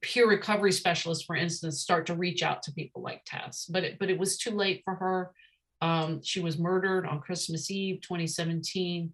[0.00, 3.66] peer recovery specialists for instance start to reach out to people like tess.
[3.70, 5.30] But it, but it was too late for her.
[5.82, 9.12] Um, she was murdered on christmas eve 2017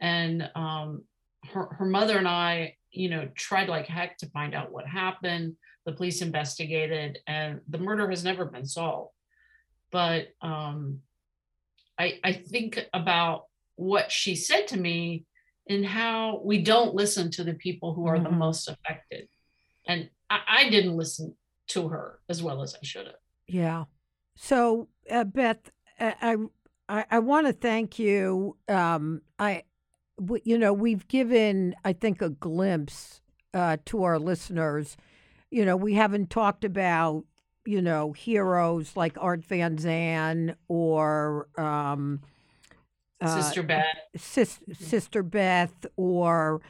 [0.00, 1.04] and um,
[1.52, 5.56] her, her mother and i you know tried like heck to find out what happened.
[5.86, 9.12] The police investigated and the murder has never been solved
[9.90, 11.00] but um,
[11.98, 13.44] I, I think about
[13.76, 15.24] what she said to me
[15.68, 18.24] and how we don't listen to the people who are mm-hmm.
[18.24, 19.28] the most affected.
[19.86, 21.34] And I, I, didn't listen
[21.68, 23.16] to her as well as I should have.
[23.46, 23.84] Yeah.
[24.36, 25.70] So, uh, Beth,
[26.00, 26.36] I
[26.88, 28.56] I, I want to thank you.
[28.68, 29.64] Um, I,
[30.18, 33.20] w- you know, we've given I think a glimpse
[33.52, 34.96] uh, to our listeners.
[35.50, 37.24] You know, we haven't talked about
[37.68, 42.22] you know, heroes like Art Van Zee or um,
[43.20, 43.84] uh, Sister Beth,
[44.16, 44.60] Sis-.
[44.72, 46.62] Sister Beth, or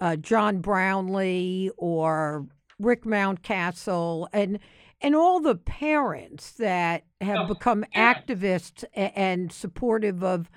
[0.00, 2.46] uh, John Brownlee, or
[2.78, 4.58] Rick Mountcastle, and
[5.00, 8.12] and all the parents that have oh, become yeah.
[8.12, 10.50] activists and supportive of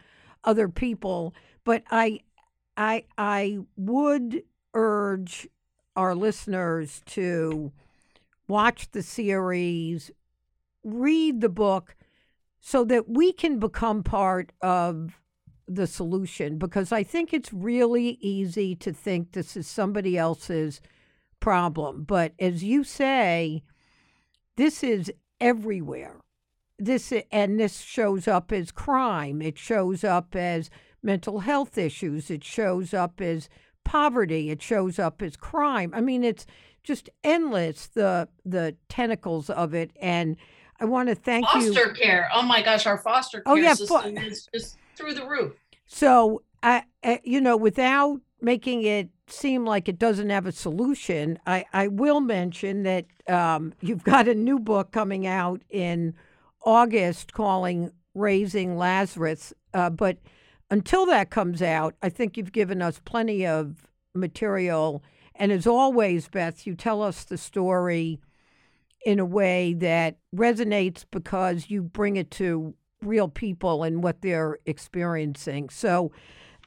[0.43, 1.33] other people.
[1.63, 2.19] But I,
[2.75, 5.47] I, I would urge
[5.95, 7.71] our listeners to
[8.47, 10.11] watch the series,
[10.83, 11.95] read the book
[12.59, 15.19] so that we can become part of
[15.67, 20.81] the solution because I think it's really easy to think this is somebody else's
[21.39, 22.03] problem.
[22.03, 23.63] But as you say,
[24.55, 26.21] this is everywhere.
[26.79, 29.41] This and this shows up as crime.
[29.41, 30.69] It shows up as
[31.01, 32.29] mental health issues.
[32.29, 33.49] It shows up as
[33.83, 34.49] poverty.
[34.49, 35.91] It shows up as crime.
[35.93, 36.45] I mean, it's
[36.87, 40.37] just endless the the tentacles of it and
[40.79, 41.73] I want to thank foster you.
[41.73, 42.29] Foster care.
[42.33, 45.27] Oh my gosh, our foster oh, care oh, yeah, system fo- is just through the
[45.27, 45.53] roof.
[45.87, 51.39] So, I, I, you know, without making it seem like it doesn't have a solution,
[51.47, 56.13] I, I will mention that um, you've got a new book coming out in
[56.63, 59.53] August calling Raising Lazarus.
[59.73, 60.17] Uh, but
[60.69, 65.03] until that comes out, I think you've given us plenty of material
[65.37, 68.19] and as always, Beth, you tell us the story
[69.05, 74.57] in a way that resonates because you bring it to real people and what they're
[74.65, 75.69] experiencing.
[75.69, 76.11] So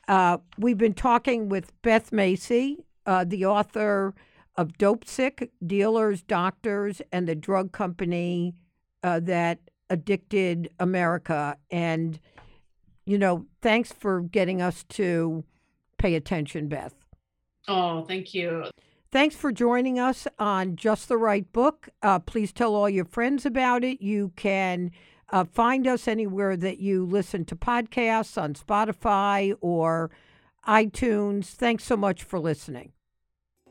[0.08, 4.14] uh, we've been talking with Beth Macy, uh, the author
[4.56, 8.54] of Dopesick Dealers, Doctors, and the Drug Company
[9.02, 9.58] uh, that
[9.88, 11.56] addicted America.
[11.70, 12.18] And,
[13.06, 15.44] you know, thanks for getting us to
[15.98, 16.94] pay attention, Beth.
[17.70, 18.64] Oh, thank you.
[19.12, 21.88] Thanks for joining us on Just the Right Book.
[22.02, 24.02] Uh, please tell all your friends about it.
[24.02, 24.90] You can
[25.30, 30.10] uh, find us anywhere that you listen to podcasts on Spotify or
[30.66, 31.46] iTunes.
[31.46, 32.90] Thanks so much for listening.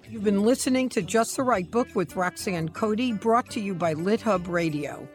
[0.09, 3.95] You've been listening to Just the Right Book with Roxanne Coady, brought to you by
[3.95, 5.07] LitHub Radio.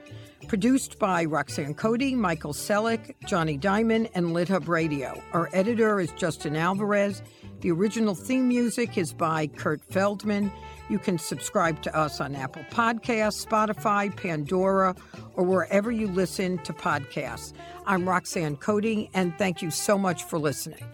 [0.47, 5.22] Produced by Roxanne Coady, Michael Selleck, Jonny Diamond, and LitHub Radio.
[5.32, 7.22] Our editor is Justin Alvarez
[7.65, 10.53] The original theme music is by Kurt Feldman.
[10.91, 14.95] You can subscribe to us on Apple Podcasts, Spotify, Pandora,
[15.35, 17.55] or wherever you listen to podcasts.
[17.87, 20.85] I'm Roxanne Coady, and thank you so much for listening.